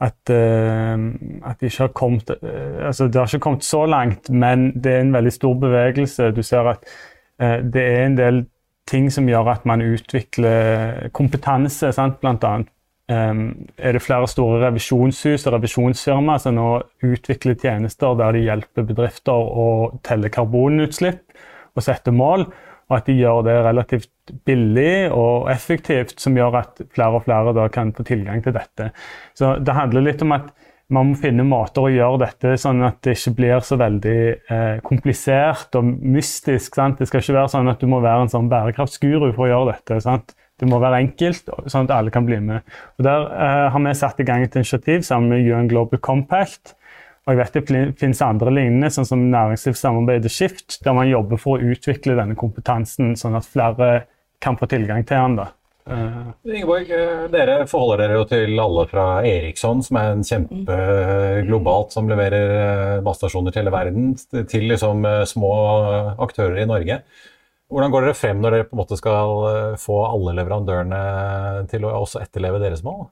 at, 0.00 0.32
eh, 0.32 0.94
at 1.44 1.60
de 1.60 1.68
ikke 1.68 1.82
har 1.84 1.92
kommet 1.92 2.32
eh, 2.38 2.86
altså 2.88 3.08
Det 3.08 3.20
har 3.20 3.28
ikke 3.28 3.44
kommet 3.50 3.68
så 3.68 3.82
langt, 3.84 4.30
men 4.30 4.70
det 4.74 4.94
er 4.94 5.04
en 5.04 5.12
veldig 5.12 5.34
stor 5.34 5.58
bevegelse. 5.60 6.30
Du 6.32 6.40
ser 6.42 6.72
at 6.72 6.88
eh, 7.36 7.58
det 7.60 7.84
er 7.84 8.06
en 8.06 8.16
del 8.16 8.40
ting 8.88 9.10
som 9.12 9.28
gjør 9.28 9.52
at 9.52 9.68
man 9.68 9.84
utvikler 9.84 11.12
kompetanse, 11.12 11.92
sant, 11.92 12.16
blant 12.22 12.44
annet. 12.48 12.72
Um, 13.08 13.68
er 13.80 13.94
det 13.96 14.02
flere 14.04 14.28
store 14.28 14.58
revisjonshus 14.66 15.46
og 15.48 15.54
revisjonsfirmaer 15.54 16.42
som 16.42 16.58
nå 16.58 16.66
utvikler 17.08 17.56
tjenester 17.56 18.12
der 18.20 18.36
de 18.36 18.42
hjelper 18.44 18.84
bedrifter 18.84 19.32
å 19.32 19.64
telle 20.04 20.28
karbonutslipp 20.28 21.22
og 21.78 21.86
sette 21.86 22.14
mål, 22.14 22.46
og 22.88 22.96
at 22.96 23.08
de 23.08 23.18
gjør 23.18 23.42
det 23.44 23.56
relativt 23.66 24.32
billig 24.48 25.10
og 25.12 25.50
effektivt, 25.52 26.16
som 26.20 26.36
gjør 26.36 26.62
at 26.62 26.80
flere 26.94 27.20
og 27.20 27.26
flere 27.26 27.68
kan 27.72 27.92
få 27.96 28.06
tilgang 28.08 28.42
til 28.44 28.56
dette. 28.56 28.90
Så 29.36 29.58
Det 29.60 29.76
handler 29.76 30.06
litt 30.08 30.24
om 30.24 30.32
at 30.36 30.48
man 30.88 31.10
må 31.10 31.18
finne 31.20 31.44
måter 31.44 31.84
å 31.84 31.92
gjøre 31.92 32.22
dette 32.22 32.54
sånn 32.60 32.80
at 32.86 33.02
det 33.04 33.18
ikke 33.18 33.34
blir 33.36 33.64
så 33.64 33.76
veldig 33.80 34.20
eh, 34.48 34.78
komplisert 34.84 35.76
og 35.76 35.84
mystisk. 35.84 36.78
Sant? 36.78 36.96
Det 37.00 37.10
skal 37.10 37.20
ikke 37.20 37.36
være 37.36 37.52
sånn 37.52 37.68
at 37.68 37.82
du 37.82 37.90
må 37.92 38.00
være 38.00 38.24
en 38.24 38.32
sånn 38.32 38.48
bærekraftsguru 38.48 39.26
for 39.34 39.44
å 39.44 39.50
gjøre 39.50 39.74
dette. 39.74 40.00
Sant? 40.04 40.32
Det 40.58 40.66
må 40.66 40.80
være 40.82 41.02
enkelt, 41.04 41.52
sånn 41.70 41.86
at 41.86 41.92
alle 41.94 42.12
kan 42.14 42.24
bli 42.26 42.40
med. 42.42 42.64
Og 42.98 43.04
Der 43.06 43.28
eh, 43.28 43.66
har 43.74 43.84
vi 43.84 43.94
satt 44.00 44.24
i 44.24 44.26
gang 44.26 44.46
et 44.46 44.56
initiativ 44.56 45.04
sammen 45.06 45.34
med 45.34 45.44
UN 45.46 45.68
Global 45.70 46.00
Compact, 46.00 46.72
og 47.28 47.36
jeg 47.36 47.40
vet 47.42 47.56
Det 47.68 47.80
finnes 48.00 48.24
andre 48.24 48.52
lignende, 48.56 48.88
sånn 48.92 49.06
som 49.06 49.26
næringslivssamarbeidet 49.28 50.32
Skift, 50.32 50.78
der 50.84 50.96
man 50.96 51.10
jobber 51.10 51.40
for 51.40 51.58
å 51.58 51.72
utvikle 51.74 52.16
denne 52.16 52.36
kompetansen, 52.38 53.12
sånn 53.20 53.36
at 53.36 53.48
flere 53.48 53.90
kan 54.40 54.56
få 54.56 54.68
tilgang 54.70 55.04
til 55.04 55.18
den. 55.20 55.36
da. 55.42 55.50
Uh. 55.88 56.32
Ingeborg, 56.48 56.88
eh, 56.92 57.26
dere 57.32 57.58
forholder 57.68 58.02
dere 58.02 58.16
jo 58.16 58.24
til 58.28 58.60
alle 58.60 58.86
fra 58.88 59.04
Eriksson, 59.28 59.82
som 59.84 60.00
er 60.00 60.14
en 60.14 60.24
kjempe 60.24 60.72
eh, 60.72 61.42
globalt 61.48 61.92
som 61.92 62.08
leverer 62.08 63.02
basestasjoner 63.04 63.52
til 63.52 63.62
hele 63.62 63.74
verden, 63.76 64.14
til 64.48 64.68
liksom 64.72 65.04
små 65.28 65.52
aktører 66.24 66.62
i 66.62 66.68
Norge. 66.68 67.02
Hvordan 67.68 67.92
går 67.92 68.06
dere 68.06 68.16
frem 68.16 68.40
når 68.40 68.56
dere 68.56 68.68
på 68.68 68.76
en 68.76 68.80
måte 68.80 68.96
skal 68.96 69.76
få 69.80 70.00
alle 70.08 70.36
leverandørene 70.40 71.68
til 71.68 71.84
å 71.84 71.92
også 72.00 72.24
etterleve 72.24 72.60
deres 72.64 72.80
mål? 72.84 73.10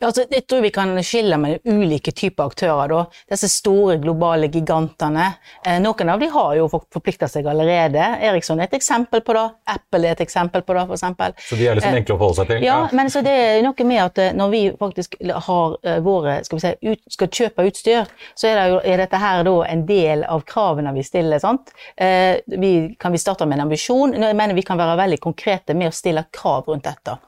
Ja, 0.00 0.08
altså, 0.10 0.26
jeg 0.30 0.46
tror 0.48 0.64
vi 0.64 0.72
kan 0.74 0.94
skille 1.06 1.38
med 1.40 1.64
ulike 1.68 2.14
typer 2.16 2.50
aktører. 2.50 2.90
Da. 2.90 3.04
Disse 3.30 3.50
store 3.52 3.98
globale 4.02 4.50
gigantene. 4.52 5.30
Eh, 5.64 5.78
noen 5.82 6.12
av 6.12 6.20
de 6.22 6.30
har 6.32 6.56
jo 6.58 6.68
forplikta 6.72 7.28
seg 7.30 7.46
allerede. 7.50 8.02
Eriksson 8.26 8.60
er 8.60 8.70
et 8.70 8.78
eksempel 8.80 9.22
på 9.26 9.36
det. 9.36 9.46
Apple 9.70 10.08
er 10.08 10.16
et 10.16 10.24
eksempel 10.24 10.64
på 10.66 10.76
det, 10.76 10.86
f.eks. 10.88 11.48
Så 11.50 11.58
de 11.60 11.68
er 11.68 11.78
liksom 11.78 11.94
eh, 11.94 12.00
enkle 12.02 12.16
å 12.16 12.20
forholde 12.20 12.42
seg 12.42 12.52
til? 12.52 12.64
Ja, 12.66 12.80
ja, 12.80 12.88
men 12.96 13.10
så 13.10 13.22
det 13.24 13.32
er 13.34 13.62
noe 13.64 13.86
med 13.86 14.02
at 14.02 14.20
eh, 14.22 14.32
når 14.36 14.52
vi 14.52 14.62
faktisk 14.80 15.16
har 15.46 15.76
eh, 15.82 16.00
våre, 16.04 16.40
skal, 16.46 16.60
vi 16.60 16.64
si, 16.64 16.92
ut, 16.92 17.02
skal 17.14 17.32
kjøpe 17.40 17.66
utstyr, 17.70 18.12
så 18.34 18.50
er, 18.50 18.60
det 18.60 18.66
jo, 18.72 18.82
er, 18.84 19.04
dette 19.04 19.22
her 19.22 19.44
da 19.46 19.56
en 19.68 19.86
del 19.88 20.24
av 20.28 20.44
kravene 20.48 20.94
vi 20.96 21.04
stiller. 21.06 21.42
sant? 21.42 21.74
Eh, 21.96 22.42
vi, 22.46 22.74
kan 23.00 23.12
vi 23.12 23.22
starte 23.22 23.48
med 23.48 23.58
en 23.58 23.66
ambisjon? 23.68 24.14
Jeg 24.18 24.38
mener 24.38 24.58
vi 24.58 24.66
kan 24.66 24.80
være 24.80 24.98
veldig 25.00 25.20
konkrete 25.22 25.76
med 25.76 25.92
å 25.92 25.96
stille 25.96 26.26
krav 26.34 26.70
rundt 26.70 26.88
dette. 26.88 27.18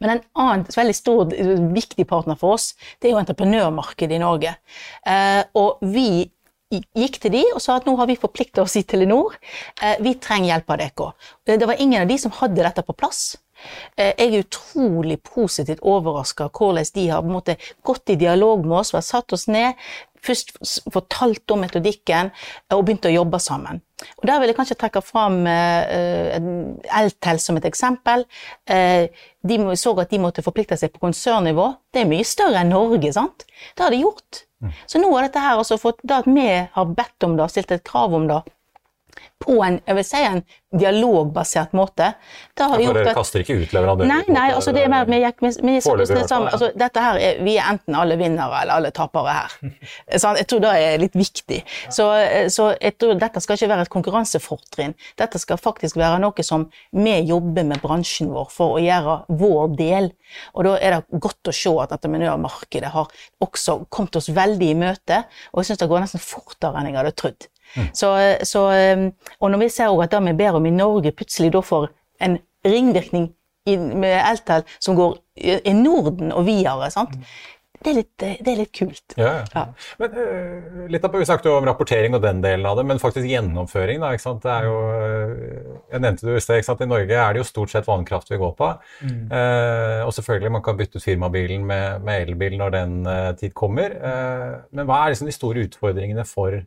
Men 0.00 0.14
en 0.14 0.24
annen 0.38 0.66
veldig 0.72 0.96
stor, 0.96 1.36
viktig 1.74 2.06
partner 2.08 2.38
for 2.40 2.56
oss, 2.56 2.72
det 2.98 3.08
er 3.08 3.16
jo 3.16 3.20
entreprenørmarkedet 3.22 4.16
i 4.16 4.22
Norge. 4.22 4.54
Eh, 5.06 5.42
og 5.58 5.82
vi 5.94 6.28
gikk 6.68 7.16
til 7.22 7.32
de 7.32 7.42
og 7.54 7.62
sa 7.64 7.78
at 7.78 7.86
nå 7.88 7.94
har 7.96 8.08
vi 8.10 8.18
forplikta 8.20 8.62
oss 8.64 8.76
i 8.76 8.84
Telenor. 8.88 9.36
Eh, 9.82 9.96
vi 10.04 10.16
trenger 10.20 10.52
hjelp 10.52 10.74
av 10.74 10.80
dere. 10.82 11.12
Det 11.48 11.68
var 11.68 11.80
ingen 11.80 12.02
av 12.02 12.10
de 12.10 12.18
som 12.20 12.34
hadde 12.40 12.64
dette 12.64 12.84
på 12.84 12.96
plass. 12.96 13.38
Eh, 13.96 14.12
jeg 14.12 14.28
er 14.28 14.44
utrolig 14.44 15.18
positivt 15.26 15.82
overraska 15.82 16.48
hvordan 16.54 16.92
de 16.94 17.08
har 17.10 17.26
måte, 17.26 17.58
gått 17.82 18.14
i 18.14 18.18
dialog 18.20 18.66
med 18.66 18.80
oss, 18.82 18.94
satt 19.06 19.32
oss 19.32 19.48
ned, 19.50 19.74
først 20.24 20.56
fortalt 20.92 21.54
om 21.54 21.62
metodikken 21.62 22.32
og 22.74 22.84
begynt 22.86 23.06
å 23.08 23.12
jobbe 23.12 23.40
sammen. 23.42 23.80
Og 24.18 24.26
Der 24.30 24.38
vil 24.38 24.50
jeg 24.50 24.56
kanskje 24.58 24.76
trekke 24.78 25.02
fram 25.02 25.40
uh, 25.46 26.98
Eltel 27.00 27.40
som 27.42 27.58
et 27.58 27.66
eksempel. 27.66 28.24
Uh, 28.70 29.10
de 29.42 29.58
så 29.78 29.94
at 29.98 30.12
de 30.12 30.20
måtte 30.22 30.44
forplikte 30.46 30.78
seg 30.78 30.92
på 30.94 31.02
konsernnivå. 31.02 31.72
Det 31.94 32.04
er 32.04 32.10
mye 32.10 32.26
større 32.26 32.62
enn 32.62 32.70
Norge. 32.74 33.12
sant? 33.14 33.46
Det 33.74 33.84
har 33.84 33.94
de 33.94 34.04
gjort. 34.04 34.44
Mm. 34.62 34.70
Så 34.90 35.02
nå 35.02 35.10
har 35.14 35.26
dette 35.26 35.42
her 35.42 35.58
altså 35.58 35.78
fått, 35.78 35.98
det 36.02 36.22
at 36.22 36.30
vi 36.30 36.46
har 36.46 36.94
bedt 36.94 37.26
om 37.26 37.36
det, 37.38 37.50
stilt 37.50 37.74
et 37.74 37.86
krav 37.86 38.14
om 38.14 38.26
det, 38.30 38.40
på 39.38 39.58
en, 39.64 39.78
jeg 39.86 39.98
vil 39.98 40.06
si 40.06 40.22
en 40.26 40.42
dialogbasert 40.78 41.72
måte. 41.72 42.10
Det 42.56 42.66
har 42.68 42.80
ja, 42.82 42.90
for 42.90 42.98
dere 42.98 43.14
kaster 43.16 43.40
ikke 43.40 43.56
ut 43.62 43.72
leverandører? 43.72 44.10
Nei, 44.10 44.34
nei, 44.34 44.48
altså 44.52 44.74
det 44.76 44.82
er 44.84 44.90
mer, 44.92 45.06
vi, 45.08 45.20
vi, 45.22 45.50
vi, 45.64 45.76
vi 45.78 46.24
sammen. 46.28 46.50
Altså, 46.50 46.68
dette 46.76 47.04
her 47.04 47.20
er, 47.22 47.40
vi 47.46 47.54
er 47.56 47.70
enten 47.72 47.96
alle 47.96 48.18
vinnere 48.20 48.62
eller 48.62 48.74
alle 48.76 48.92
tapere 48.94 49.36
her. 49.38 49.56
jeg 50.42 50.48
tror 50.50 50.62
det 50.66 50.74
er 50.76 51.00
litt 51.00 51.16
viktig. 51.16 51.62
Så, 51.94 52.08
så 52.52 52.68
jeg 52.76 52.98
tror 53.00 53.16
dette 53.22 53.42
skal 53.44 53.56
ikke 53.56 53.70
være 53.72 53.86
et 53.86 53.92
konkurransefortrinn. 53.94 54.96
Dette 55.20 55.40
skal 55.40 55.60
faktisk 55.62 55.96
være 56.00 56.20
noe 56.24 56.46
som 56.46 56.68
vi 56.92 57.16
jobber 57.30 57.66
med 57.70 57.80
bransjen 57.84 58.32
vår 58.34 58.52
for 58.52 58.76
å 58.76 58.82
gjøre 58.84 59.20
vår 59.40 59.76
del. 59.78 60.12
Og 60.52 60.68
da 60.68 60.76
er 60.76 60.98
det 60.98 61.22
godt 61.22 61.48
å 61.48 61.56
se 61.56 61.72
at 61.80 61.94
entreprenørmarkedet 61.96 62.92
har 62.92 63.08
også 63.44 63.80
kommet 63.88 64.20
oss 64.20 64.28
veldig 64.34 64.72
i 64.74 64.76
møte, 64.78 65.22
og 65.52 65.62
jeg 65.62 65.70
syns 65.70 65.80
det 65.80 65.88
går 65.90 66.04
nesten 66.04 66.22
fortere 66.22 66.76
enn 66.76 66.90
jeg 66.90 67.00
hadde 67.00 67.16
trodd. 67.16 67.48
Mm. 67.76 67.88
Så, 67.94 68.12
så, 68.48 68.64
um, 68.96 69.08
og 69.40 69.52
når 69.52 69.64
vi 69.64 69.72
ser 69.72 70.02
at 70.02 70.14
det 70.14 70.24
vi 70.30 70.38
ber 70.38 70.58
om 70.58 70.66
i 70.66 70.74
Norge, 70.74 71.12
plutselig 71.16 71.52
da 71.52 71.62
får 71.64 71.90
en 72.24 72.38
ringvirkning 72.66 73.30
med 73.68 74.16
Eltel 74.24 74.64
som 74.80 74.96
går 74.96 75.18
i 75.36 75.72
Norden 75.76 76.32
og 76.32 76.46
videre. 76.46 76.90
sant? 76.90 77.16
Mm. 77.16 77.24
Det 77.78 77.92
er, 77.92 77.94
litt, 77.94 78.14
det 78.18 78.50
er 78.50 78.56
litt, 78.58 78.72
kult. 78.74 79.14
Ja, 79.14 79.28
ja. 79.38 79.42
ja. 79.54 79.62
Men, 80.00 80.16
uh, 80.18 80.86
litt 80.90 81.04
av, 81.06 81.14
Vi 81.14 81.26
snakket 81.28 81.46
jo 81.46 81.54
om 81.60 81.66
rapportering 81.68 82.16
og 82.16 82.24
den 82.24 82.40
delen 82.42 82.66
av 82.66 82.78
det, 82.78 82.84
men 82.88 82.98
faktisk 82.98 83.28
gjennomføring. 83.30 84.00
da, 84.02 84.10
ikke 84.16 84.24
sant? 84.24 84.42
Det 84.42 84.50
er 84.50 84.66
jo, 84.66 84.80
uh, 84.90 85.76
jeg 85.92 86.02
nevnte 86.02 86.26
det 86.26 86.40
i 86.40 86.42
sted, 86.42 86.82
I 86.82 86.88
Norge 86.90 87.20
er 87.22 87.36
det 87.36 87.42
jo 87.44 87.46
stort 87.46 87.70
sett 87.70 87.86
vannkraft 87.86 88.32
vi 88.32 88.40
går 88.40 88.56
på. 88.58 88.72
Mm. 89.06 89.20
Uh, 89.30 90.00
og 90.08 90.10
selvfølgelig 90.16 90.54
man 90.56 90.64
kan 90.66 90.80
bytte 90.80 90.98
ut 90.98 91.06
firmabilen 91.06 91.68
med, 91.70 92.02
med 92.08 92.24
elbil 92.24 92.58
når 92.58 92.74
den 92.74 92.98
tid 93.38 93.54
kommer. 93.54 93.94
men 94.74 94.86
hva 94.88 94.98
er 95.04 95.12
liksom 95.12 95.28
de 95.28 95.34
store 95.34 95.62
utfordringene 95.68 96.24
for 96.26 96.58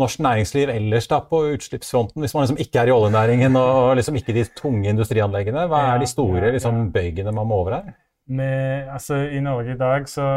norsk 0.00 0.22
næringsliv 0.24 0.72
ellers 0.72 1.06
da 1.10 1.20
på 1.22 1.44
utslippsfronten, 1.54 2.22
hvis 2.24 2.34
man 2.34 2.46
liksom 2.46 2.62
ikke 2.62 2.80
er 2.82 2.90
i 2.90 2.94
oljenæringen 2.94 3.56
og 3.60 3.94
liksom 3.98 4.16
ikke 4.18 4.34
de 4.34 4.46
tunge 4.58 4.90
industrianleggene? 4.90 5.68
Hva 5.70 5.84
er 5.92 6.02
de 6.02 6.10
store 6.10 6.50
liksom, 6.56 6.88
bøygene 6.94 7.34
man 7.34 7.46
må 7.50 7.62
over 7.62 7.78
her? 7.78 7.92
med, 8.26 8.88
altså, 8.88 9.14
I 9.14 9.40
Norge 9.40 9.74
i 9.74 9.78
dag 9.78 10.08
så, 10.08 10.28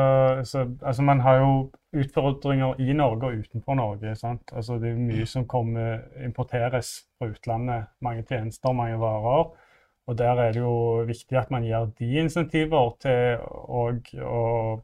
så 0.44 0.68
altså, 0.82 1.02
Man 1.02 1.20
har 1.20 1.36
jo 1.36 1.72
utfordringer 1.94 2.82
i 2.82 2.94
Norge 2.94 3.28
og 3.28 3.34
utenfor 3.34 3.76
Norge. 3.76 4.16
sant? 4.16 4.52
Altså, 4.54 4.74
det 4.74 4.92
er 4.92 5.00
mye 5.00 5.26
som 5.26 5.48
kommer, 5.48 6.00
importeres 6.26 7.08
fra 7.18 7.30
utlandet. 7.32 7.88
Mange 8.02 8.24
tjenester, 8.24 8.72
mange 8.72 9.00
varer. 9.00 9.48
Og 10.08 10.18
der 10.18 10.40
er 10.40 10.52
det 10.52 10.62
jo 10.62 11.04
viktig 11.08 11.38
at 11.38 11.52
man 11.52 11.64
gir 11.64 11.90
de 12.00 12.12
insentiver 12.20 12.94
til 13.02 13.42
å, 13.44 13.88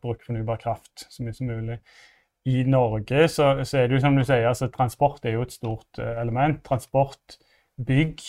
bruke 0.01 0.25
fornybar 0.25 0.59
kraft 0.59 1.05
så 1.09 1.23
mye 1.23 1.33
som 1.33 1.47
mulig. 1.47 1.79
I 2.45 2.63
Norge 2.67 3.27
så, 3.31 3.45
så, 3.63 3.77
er 3.77 3.87
det 3.87 3.97
jo 3.97 4.01
som 4.03 4.17
du 4.17 4.23
sier, 4.27 4.49
altså 4.49 4.67
transport 4.71 5.23
er 5.25 5.37
jo 5.37 5.45
et 5.45 5.55
stort 5.55 5.99
uh, 6.01 6.09
element. 6.19 6.59
Transport, 6.67 7.37
bygg, 7.79 8.19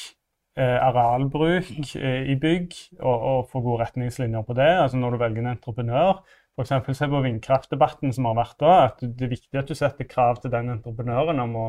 uh, 0.61 0.79
arealbruk 0.87 1.73
uh, 1.99 2.23
i 2.31 2.37
bygg, 2.39 2.77
og, 3.01 3.17
og 3.17 3.49
få 3.51 3.63
gode 3.65 3.83
retningslinjer 3.83 4.47
på 4.47 4.55
det. 4.59 4.71
Altså 4.85 5.01
når 5.01 5.17
du 5.17 5.23
velger 5.25 5.43
en 5.43 5.53
entreprenør. 5.57 6.23
F.eks. 6.55 6.97
se 6.97 7.09
på 7.11 7.25
vindkraftdebatten 7.25 8.15
som 8.15 8.31
har 8.31 8.39
vært 8.39 8.61
da. 8.63 8.75
at 8.87 9.03
Det 9.03 9.27
er 9.27 9.35
viktig 9.35 9.59
at 9.59 9.71
du 9.71 9.75
setter 9.75 10.07
krav 10.07 10.39
til 10.43 10.55
den 10.55 10.71
entreprenøren 10.77 11.43
om 11.43 11.57
å, 11.59 11.69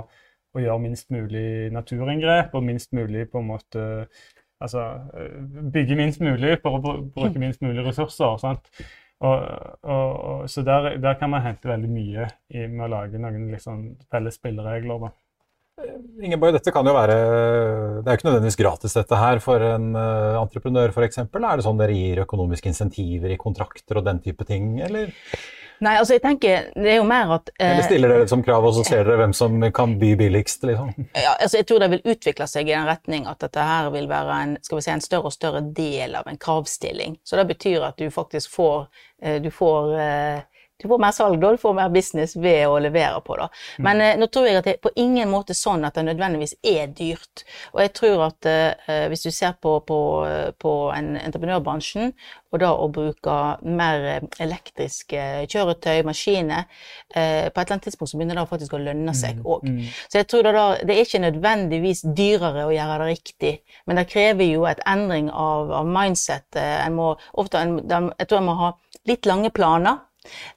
å 0.54 0.62
gjøre 0.62 0.84
minst 0.84 1.10
mulig 1.14 1.72
naturinngrep 1.74 2.54
og 2.54 2.68
minst 2.68 2.94
mulig 2.94 3.26
på 3.32 3.42
en 3.42 3.54
måte 3.56 3.88
Altså 4.64 4.82
bygge 5.74 5.98
minst 6.00 6.22
mulig 6.24 6.54
for 6.64 6.78
å 6.78 6.94
bruke 7.12 7.42
minst 7.42 7.60
mulig 7.62 7.84
ressurser. 7.84 8.38
sant? 8.40 8.70
Og, 9.24 9.44
og, 9.88 10.10
og, 10.30 10.42
så 10.52 10.64
der, 10.68 10.98
der, 11.00 11.16
kan 11.20 11.32
man 11.32 11.44
hente 11.46 11.70
veldig 11.70 11.92
mye 11.92 12.26
i, 12.52 12.66
med 12.68 12.84
å 12.88 12.92
lage 12.92 13.22
noen 13.22 13.48
liksom, 13.54 13.86
felles 14.12 14.36
spilleregler. 14.36 15.06
da. 15.06 15.14
Ingeborg, 16.24 16.56
dette 16.56 16.72
kan 16.72 16.88
jo 16.88 16.94
være 16.96 17.16
Det 17.16 18.08
er 18.08 18.14
jo 18.14 18.20
ikke 18.20 18.28
nødvendigvis 18.30 18.60
gratis 18.62 18.94
dette 18.96 19.18
her 19.20 19.42
for 19.44 19.64
en 19.66 19.90
uh, 19.96 20.38
entreprenør 20.40 20.94
f.eks. 20.94 21.20
Er 21.26 21.28
det 21.44 21.66
sånn 21.66 21.82
dere 21.82 21.96
gir 21.96 22.24
økonomiske 22.24 22.72
insentiver 22.72 23.34
i 23.34 23.40
kontrakter 23.40 24.00
og 24.00 24.08
den 24.08 24.22
type 24.24 24.48
ting, 24.48 24.78
eller? 24.84 25.12
Nei, 25.84 25.96
altså 26.00 26.16
jeg 26.16 26.24
tenker, 26.24 26.70
det 26.76 26.92
er 26.94 26.98
jo 27.02 27.08
mer 27.08 27.34
at 27.36 27.50
eh, 27.58 27.74
Eller 27.74 27.88
stiller 27.88 28.12
dere 28.12 28.24
det 28.26 28.32
som 28.32 28.44
krav, 28.46 28.64
og 28.68 28.76
så 28.78 28.86
ser 28.88 29.04
dere 29.04 29.20
hvem 29.20 29.34
som 29.36 29.58
kan 29.76 29.98
by 30.00 30.14
billigst? 30.20 30.64
liksom? 30.64 30.94
Ja, 31.12 31.34
altså 31.34 31.60
Jeg 31.60 31.68
tror 31.68 31.84
det 31.84 31.92
vil 31.96 32.16
utvikle 32.16 32.48
seg 32.48 32.70
i 32.70 32.76
den 32.76 32.88
retning 32.88 33.28
at 33.28 33.42
dette 33.44 33.66
her 33.68 33.90
vil 33.94 34.08
være 34.12 34.40
en, 34.46 34.58
skal 34.64 34.80
vi 34.80 34.86
si, 34.86 34.92
en 34.94 35.04
større 35.04 35.32
og 35.32 35.36
større 35.36 35.64
del 35.76 36.16
av 36.16 36.30
en 36.32 36.40
kravstilling. 36.40 37.20
Så 37.24 37.40
det 37.40 37.48
betyr 37.52 37.88
at 37.90 38.00
du 38.00 38.08
faktisk 38.14 38.56
får, 38.56 38.88
eh, 39.22 39.42
du 39.44 39.52
får 39.52 39.96
eh, 40.00 40.44
du 40.82 40.88
får 40.88 41.00
mer 41.00 41.12
salg 41.16 41.40
da, 41.40 41.52
du 41.52 41.58
får 41.58 41.74
mer 41.78 41.90
business 41.90 42.36
ved 42.36 42.66
å 42.68 42.80
levere 42.84 43.22
på 43.24 43.38
det. 43.40 43.48
Men 43.80 44.02
mm. 44.02 44.20
nå 44.20 44.28
tror 44.28 44.48
jeg 44.48 44.60
at 44.60 44.66
det 44.68 44.74
er 44.76 44.82
på 44.84 44.92
ingen 45.00 45.30
måte 45.32 45.56
sånn 45.56 45.86
at 45.88 45.96
det 45.96 46.04
nødvendigvis 46.10 46.58
er 46.68 46.90
dyrt. 46.92 47.46
Og 47.72 47.80
jeg 47.86 47.94
tror 47.96 48.26
at 48.28 48.50
eh, 48.52 49.06
hvis 49.12 49.24
du 49.24 49.32
ser 49.32 49.56
på, 49.62 49.78
på, 49.88 50.00
på 50.60 50.74
en 50.96 51.14
entreprenørbransjen, 51.22 52.12
og 52.52 52.62
da 52.62 52.72
å 52.76 52.90
bruke 52.92 53.36
mer 53.64 54.08
eh, 54.10 54.28
elektriske 54.44 55.24
kjøretøy, 55.52 56.02
maskiner, 56.08 56.68
eh, 57.14 57.48
på 57.48 57.56
et 57.56 57.62
eller 57.64 57.78
annet 57.78 57.88
tidspunkt 57.88 58.12
så 58.12 58.20
begynner 58.20 58.42
det 58.42 58.48
faktisk 58.50 58.76
å 58.76 58.82
lønne 58.84 59.16
seg 59.16 59.40
òg. 59.44 59.64
Mm, 59.64 59.78
mm. 59.80 59.94
Så 60.12 60.20
jeg 60.20 60.30
tror 60.32 60.44
det, 60.44 60.56
da, 60.58 60.66
det 60.84 60.98
er 60.98 61.08
ikke 61.08 61.24
nødvendigvis 61.24 62.04
dyrere 62.18 62.66
å 62.68 62.74
gjøre 62.76 63.00
det 63.00 63.14
riktig, 63.14 63.54
men 63.88 64.02
det 64.02 64.10
krever 64.12 64.52
jo 64.52 64.68
et 64.68 64.84
endring 64.92 65.32
av, 65.32 65.72
av 65.80 65.88
mindset. 65.88 66.60
En 66.60 67.00
må, 67.00 67.14
ofte, 67.40 67.64
en, 67.64 67.80
jeg 67.80 68.28
tror 68.28 68.42
en 68.42 68.50
må 68.52 68.58
ha 68.60 68.74
litt 69.08 69.28
lange 69.30 69.52
planer. 69.56 70.04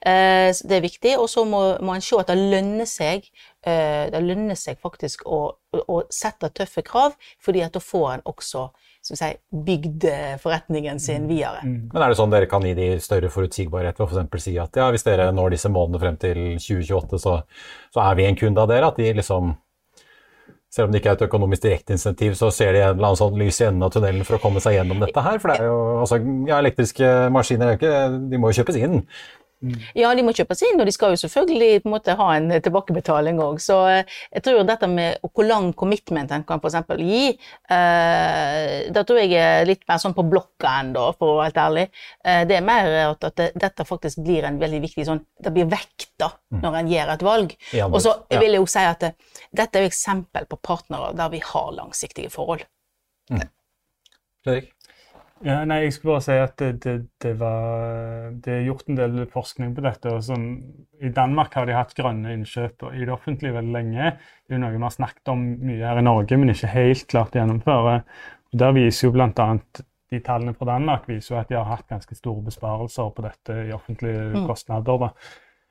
Eh, 0.01 0.49
det 0.51 0.77
er 0.77 0.85
viktig. 0.85 1.15
Og 1.19 1.29
så 1.31 1.45
må, 1.47 1.61
man 1.85 2.03
se 2.03 2.19
at 2.19 2.31
det 2.31 2.37
lønner 2.39 2.89
seg 2.89 3.27
eh, 3.65 4.09
det 4.11 4.21
lønner 4.23 4.59
seg 4.59 4.79
faktisk 4.81 5.25
å, 5.27 5.41
å, 5.79 6.01
sette 6.13 6.51
tøffe 6.55 6.83
krav, 6.85 7.17
fordi 7.43 7.63
at 7.65 7.75
da 7.75 7.83
får 7.83 8.11
en 8.17 8.27
også 8.29 8.69
som 9.05 9.15
si, 9.15 9.29
bygd 9.65 10.05
forretningen 10.43 10.99
sin 10.99 11.23
mm. 11.23 11.29
videre. 11.29 11.63
Mm. 11.63 11.77
Men 11.93 12.03
er 12.03 12.11
det 12.11 12.17
sånn 12.19 12.33
dere 12.33 12.49
kan 12.51 12.65
gi 12.67 12.75
de 12.75 12.89
større 13.01 13.31
forutsigbarhet 13.31 13.99
ved 13.99 14.05
å 14.05 14.09
f.eks. 14.25 14.43
si 14.43 14.57
at 14.59 14.75
ja, 14.75 14.89
hvis 14.91 15.07
dere 15.07 15.29
når 15.31 15.55
disse 15.55 15.71
månedene 15.71 16.01
frem 16.03 16.19
til 16.19 16.41
2028, 16.59 17.21
så, 17.23 17.39
så 17.95 18.03
er 18.03 18.19
vi 18.19 18.27
en 18.27 18.39
kunde 18.39 18.65
av 18.65 18.71
dere? 18.71 18.91
At 18.91 18.99
de 18.99 19.13
liksom 19.21 19.55
selv 20.69 20.85
om 20.87 20.93
det 20.93 21.01
ikke 21.01 21.13
er 21.15 21.17
et 21.17 21.25
økonomisk 21.25 21.63
direkteinsentiv, 21.63 22.35
så 22.37 22.51
ser 22.53 22.75
de 22.75 22.83
en 22.83 22.91
eller 22.93 23.07
annen 23.07 23.17
sånn 23.17 23.37
lys 23.41 23.57
i 23.61 23.65
enden 23.65 23.85
av 23.87 23.93
tunnelen 23.93 24.25
for 24.27 24.37
å 24.37 24.41
komme 24.43 24.61
seg 24.61 24.75
gjennom 24.77 25.01
dette 25.01 25.23
her. 25.25 25.39
For 25.41 25.49
det 25.49 25.55
er 25.57 25.69
jo, 25.71 25.79
altså, 26.03 26.19
ja, 26.45 26.59
elektriske 26.59 27.13
maskiner 27.33 27.79
de 27.79 28.41
må 28.41 28.51
jo 28.51 28.59
kjøpes 28.59 28.77
inn. 28.77 28.99
Mm. 29.59 29.75
Ja, 29.97 30.09
de 30.15 30.23
må 30.23 30.31
kjøpes 30.35 30.61
inn, 30.63 30.79
og 30.79 30.87
de 30.87 30.93
skal 30.95 31.11
jo 31.11 31.19
selvfølgelig 31.19 31.81
på 31.83 31.89
en 31.89 31.93
måte 31.93 32.15
ha 32.15 32.27
en 32.37 32.47
tilbakebetaling 32.63 33.41
òg. 33.43 33.59
Så 33.63 33.75
eh, 33.91 34.15
jeg 34.37 34.45
tror 34.45 34.61
dette 34.67 34.87
med 34.87 35.19
hvor 35.33 35.47
lang 35.47 35.71
commitment 35.77 36.31
en 36.31 36.45
kan 36.47 36.63
f.eks. 36.63 36.77
gi, 37.03 37.33
eh, 37.75 38.87
da 38.95 39.03
tror 39.03 39.19
jeg 39.19 39.35
er 39.35 39.67
litt 39.67 39.83
mer 39.89 39.99
sånn 39.99 40.15
på 40.15 40.25
blokka 40.31 40.77
ennå, 40.83 41.09
for 41.19 41.33
å 41.33 41.37
være 41.41 41.49
helt 41.49 41.61
ærlig. 41.65 41.85
Eh, 42.23 42.41
det 42.47 42.59
er 42.59 42.65
mer 42.71 42.89
at, 43.03 43.29
at 43.31 43.37
det, 43.41 43.49
dette 43.67 43.87
faktisk 43.87 44.23
blir 44.23 44.47
en 44.47 44.61
veldig 44.61 44.81
viktig 44.87 45.07
sånn 45.07 45.21
Det 45.39 45.51
blir 45.55 45.67
vekta 45.71 46.31
mm. 46.51 46.63
når 46.63 46.79
en 46.79 46.91
gjør 46.93 47.13
et 47.13 47.27
valg. 47.27 47.55
Og 47.89 47.99
så 48.03 48.15
vil 48.31 48.53
jeg 48.53 48.61
jo 48.61 48.67
si 48.69 48.87
at 48.87 49.03
det, 49.03 49.13
dette 49.55 49.79
er 49.79 49.85
jo 49.85 49.91
eksempel 49.91 50.47
på 50.49 50.59
partnere 50.63 51.11
der 51.17 51.31
vi 51.35 51.43
har 51.43 51.71
langsiktige 51.75 52.31
forhold. 52.31 52.63
Mm. 53.31 53.47
Fredrik? 54.45 54.71
Ja, 55.45 55.61
nei, 55.63 55.85
jeg 55.85 55.93
skulle 55.95 56.17
bare 56.17 56.23
si 56.25 56.35
at 56.35 56.55
det, 56.59 56.69
det, 56.83 56.93
det, 57.23 57.31
var, 57.39 58.31
det 58.43 58.53
er 58.57 58.65
gjort 58.67 58.89
en 58.91 58.97
del 58.99 59.21
forskning 59.31 59.71
på 59.77 59.83
dette. 59.85 60.11
og 60.11 60.23
sånn, 60.27 60.47
I 60.99 61.11
Danmark 61.15 61.55
har 61.55 61.69
de 61.69 61.77
hatt 61.77 61.93
grønne 61.95 62.33
innkjøp 62.35 62.89
i 62.91 63.05
det 63.05 63.13
offentlige 63.13 63.55
veldig 63.55 63.75
lenge. 63.75 64.11
Det 64.47 64.57
er 64.57 64.63
noe 64.63 64.75
vi 64.75 64.81
har 64.83 64.95
snakket 64.95 65.31
om 65.31 65.45
mye 65.69 65.85
her 65.85 66.01
i 66.01 66.03
Norge, 66.03 66.39
men 66.39 66.51
ikke 66.51 66.73
helt 66.73 67.07
klart 67.11 67.37
å 67.37 67.39
gjennomføre. 67.39 67.95
Og 68.51 68.59
Der 68.63 68.75
viser 68.75 69.07
jo 69.07 69.13
blant 69.15 69.39
annet, 69.39 69.83
de 70.09 70.19
tallene 70.25 70.55
fra 70.57 70.71
Danmark 70.71 71.07
viser 71.07 71.35
jo 71.35 71.39
at 71.39 71.51
de 71.51 71.55
har 71.59 71.69
hatt 71.69 71.87
ganske 71.87 72.17
store 72.17 72.41
besparelser 72.47 73.11
på 73.13 73.23
dette 73.23 73.59
i 73.67 73.75
offentlige 73.75 74.25
mm. 74.33 74.47
kostnader. 74.49 75.05
da. 75.05 75.13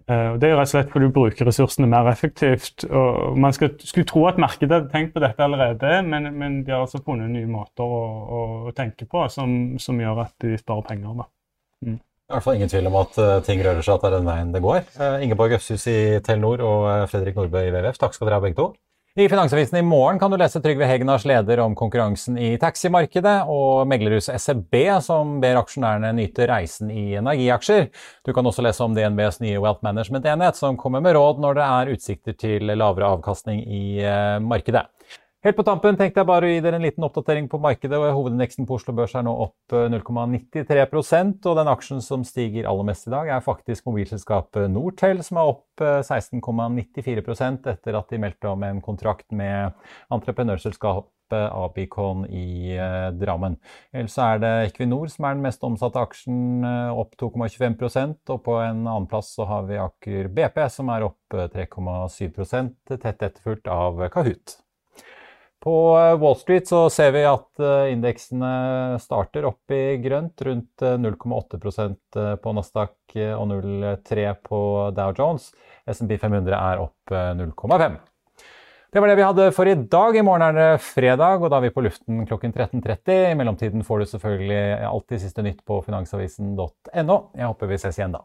Uh, 0.09 0.39
det 0.41 0.49
er 0.49 0.55
rett 0.57 0.71
og 0.71 0.73
slett 0.73 0.93
fordi 0.93 1.09
du 1.11 1.13
bruker 1.13 1.49
ressursene 1.49 1.89
mer 1.91 2.09
effektivt. 2.09 2.87
og 2.89 3.37
Man 3.37 3.53
skal, 3.53 3.75
skulle 3.83 4.09
tro 4.09 4.25
at 4.31 4.41
markedet 4.41 4.73
hadde 4.73 4.93
tenkt 4.93 5.13
på 5.13 5.21
dette 5.21 5.45
allerede, 5.45 5.99
men, 6.07 6.31
men 6.39 6.63
de 6.65 6.73
har 6.73 6.87
altså 6.87 7.03
funnet 7.05 7.29
nye 7.35 7.49
måter 7.51 7.85
å, 7.85 8.03
å, 8.39 8.73
tenke 8.77 9.05
på 9.05 9.27
som, 9.33 9.77
som, 9.77 10.01
gjør 10.01 10.25
at 10.25 10.33
de 10.45 10.57
sparer 10.61 10.87
penger. 10.89 11.27
Mm. 11.85 11.99
I 11.99 12.35
hvert 12.35 12.45
fall 12.45 12.57
ingen 12.57 12.73
tvil 12.73 12.89
om 12.89 12.97
at 13.03 13.21
uh, 13.21 13.37
ting 13.45 13.61
rører 13.65 13.85
seg, 13.85 13.99
at 13.99 14.07
det 14.07 14.11
er 14.11 14.17
den 14.17 14.33
veien 14.33 14.57
det 14.57 14.65
går. 14.65 14.81
Uh, 14.97 15.21
Ingeborg 15.25 15.59
Øfshus 15.59 15.85
i 15.93 15.99
Telenor 16.25 16.65
og 16.65 16.89
Fredrik 17.13 17.37
Nordbø 17.37 17.67
i 17.67 17.73
WWF, 17.75 18.01
takk 18.01 18.17
skal 18.17 18.31
dere 18.31 18.41
ha 18.41 18.47
begge 18.49 18.61
to. 18.63 18.71
I 19.19 19.29
Finansavisen 19.29 19.79
i 19.79 19.83
morgen 19.83 20.19
kan 20.19 20.31
du 20.31 20.37
lese 20.39 20.61
Trygve 20.63 20.87
Hegnars 20.87 21.25
leder 21.27 21.59
om 21.59 21.73
konkurransen 21.75 22.37
i 22.39 22.53
taximarkedet, 22.63 23.49
og 23.51 23.89
meglerhuset 23.91 24.39
SEB 24.39 24.77
som 25.03 25.33
ber 25.43 25.59
aksjonærene 25.59 26.13
nyte 26.15 26.47
reisen 26.47 26.93
i 26.95 27.17
energiaksjer. 27.19 27.89
Du 28.23 28.31
kan 28.37 28.47
også 28.47 28.63
lese 28.63 28.87
om 28.87 28.95
DNBs 28.95 29.41
nye 29.43 29.59
Wealth 29.59 29.83
Management-enhet, 29.83 30.61
som 30.61 30.79
kommer 30.79 31.03
med 31.03 31.19
råd 31.19 31.43
når 31.43 31.59
det 31.59 31.67
er 31.67 31.91
utsikter 31.97 32.39
til 32.39 32.71
lavere 32.71 33.11
avkastning 33.17 33.65
i 33.67 33.83
eh, 34.07 34.39
markedet. 34.39 34.87
Helt 35.47 35.55
på 35.55 35.63
tampen 35.63 35.95
tenkte 35.95 36.19
jeg 36.19 36.27
bare 36.27 36.49
å 36.49 36.51
gi 36.51 36.63
dere 36.65 36.81
en 36.81 36.83
liten 36.83 37.05
oppdatering 37.07 37.45
på 37.47 37.61
markedet. 37.63 37.95
og 37.95 38.09
Hovedindeksen 38.17 38.67
på 38.67 38.75
Oslo 38.75 38.91
Børs 38.99 39.13
er 39.15 39.23
nå 39.23 39.37
opp 39.45 39.71
0,93 39.71 40.75
eh, 40.75 40.89
og 41.47 41.55
den 41.61 41.71
aksjen 41.71 42.03
som 42.03 42.25
stiger 42.27 42.67
aller 42.67 42.89
mest 42.89 43.07
i 43.07 43.13
dag, 43.15 43.31
er 43.31 43.45
faktisk 43.45 43.87
mobilselskapet 43.87 44.67
Nortel, 44.75 45.23
som 45.23 45.39
er 45.39 45.53
opp 45.53 45.79
16,94 45.79 47.23
eh, 47.23 47.55
etter 47.71 48.01
at 48.01 48.11
de 48.11 48.23
meldte 48.27 48.51
om 48.51 48.67
en 48.67 48.83
kontrakt 48.83 49.31
med 49.31 49.79
entreprenørselskapet 50.11 51.39
Abicon 51.55 52.27
i 52.27 52.75
eh, 52.75 53.15
Drammen. 53.15 53.61
Ellers 53.95 54.19
er 54.19 54.43
det 54.43 54.55
Equinor 54.73 55.07
som 55.07 55.31
er 55.31 55.39
den 55.39 55.47
mest 55.47 55.63
omsatte 55.63 56.03
aksjen, 56.03 56.67
opp 56.91 57.15
2,25% 57.15 58.35
og 58.35 58.43
på 58.43 58.59
en 58.67 58.89
annen 58.89 59.07
plass 59.07 59.37
har 59.39 59.71
vi 59.71 59.79
Aker 59.87 60.35
BP 60.35 60.65
som 60.67 60.91
er 60.91 61.13
opp 61.13 61.43
3,7% 61.55 62.97
tett 62.99 63.29
etterfulgt 63.31 63.71
av 63.71 64.09
Kahoot. 64.11 64.65
På 65.61 65.99
eh, 65.99 66.19
Wall 66.19 66.37
Street 66.37 66.69
så 66.69 66.87
ser 66.91 67.13
vi 67.17 67.25
at 67.27 67.63
eh, 67.63 67.93
indeksene 67.93 68.99
starter 69.03 69.49
opp 69.49 69.75
i 69.75 69.99
grønt, 70.03 70.39
rundt 70.47 70.85
0,8 70.85 71.59
eh, 71.89 72.35
på 72.39 72.55
Nasdaq 72.55 73.17
og 73.35 73.49
0,3 73.51 74.29
på 74.45 74.61
Dow 74.95 75.17
Jones. 75.19 75.51
SMP 75.89 76.19
500 76.21 76.55
er 76.55 76.85
opp 76.85 77.11
0,5. 77.11 77.99
Det 78.93 79.01
var 79.01 79.11
det 79.11 79.17
vi 79.19 79.25
hadde 79.27 79.47
for 79.53 79.69
i 79.69 79.75
dag. 79.75 80.17
I 80.17 80.25
morgen 80.25 80.45
er 80.47 80.57
det 80.57 80.85
fredag, 80.85 81.43
og 81.43 81.51
da 81.51 81.59
er 81.59 81.67
vi 81.67 81.75
på 81.75 81.85
luften 81.85 82.23
klokken 82.29 82.55
13.30. 82.55 83.33
I 83.33 83.37
mellomtiden 83.37 83.85
får 83.85 84.05
du 84.05 84.13
selvfølgelig 84.13 84.63
alltid 84.93 85.25
siste 85.25 85.45
nytt 85.45 85.65
på 85.69 85.81
finansavisen.no. 85.89 87.19
Jeg 87.37 87.51
håper 87.51 87.73
vi 87.73 87.81
ses 87.81 88.01
igjen 88.01 88.17
da. 88.17 88.25